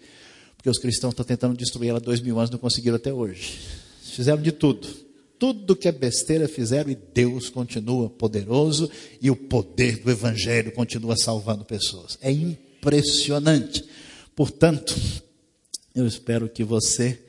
Porque 0.55 0.69
os 0.69 0.77
cristãos 0.77 1.13
estão 1.13 1.25
tentando 1.25 1.57
destruir 1.57 1.89
ela 1.89 1.99
dois 1.99 2.21
mil 2.21 2.37
anos, 2.37 2.51
não 2.51 2.59
conseguiram 2.59 2.97
até 2.97 3.11
hoje. 3.11 3.57
Fizeram 4.03 4.43
de 4.43 4.51
tudo. 4.51 4.87
Tudo 5.39 5.75
que 5.75 5.87
é 5.87 5.91
besteira 5.91 6.47
fizeram 6.47 6.91
e 6.91 6.95
Deus 6.95 7.49
continua 7.49 8.07
poderoso 8.07 8.87
e 9.19 9.31
o 9.31 9.35
poder 9.35 9.97
do 10.03 10.11
Evangelho 10.11 10.71
continua 10.73 11.17
salvando 11.17 11.65
pessoas. 11.65 12.19
É 12.21 12.31
impressionante. 12.79 13.83
Portanto, 14.35 14.95
eu 15.93 16.07
espero 16.07 16.47
que 16.47 16.63
você 16.63 17.19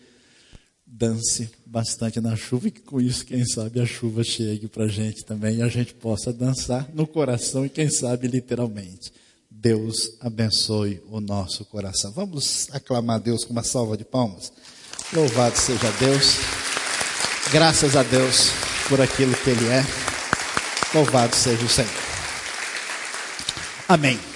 dance 0.86 1.50
bastante 1.66 2.20
na 2.20 2.36
chuva 2.36 2.68
e 2.68 2.70
que 2.70 2.80
com 2.80 3.00
isso, 3.00 3.24
quem 3.24 3.44
sabe, 3.44 3.80
a 3.80 3.86
chuva 3.86 4.22
chegue 4.22 4.68
para 4.68 4.84
a 4.84 4.88
gente 4.88 5.24
também 5.24 5.56
e 5.56 5.62
a 5.62 5.68
gente 5.68 5.94
possa 5.94 6.32
dançar 6.32 6.88
no 6.94 7.06
coração 7.06 7.64
e 7.64 7.68
quem 7.68 7.90
sabe 7.90 8.28
literalmente. 8.28 9.12
Deus 9.50 10.12
abençoe 10.20 11.02
o 11.08 11.20
nosso 11.20 11.64
coração. 11.64 12.12
Vamos 12.12 12.68
aclamar 12.72 13.20
Deus 13.20 13.44
com 13.44 13.52
uma 13.52 13.64
salva 13.64 13.96
de 13.96 14.04
palmas. 14.04 14.52
Louvado 15.12 15.56
seja 15.56 15.90
Deus. 15.98 16.36
Graças 17.52 17.96
a 17.96 18.02
Deus 18.02 18.50
por 18.88 19.00
aquilo 19.00 19.34
que 19.34 19.50
Ele 19.50 19.66
é. 19.66 19.84
Louvado 20.94 21.34
seja 21.34 21.64
o 21.64 21.68
Senhor. 21.68 21.90
Amém. 23.88 24.29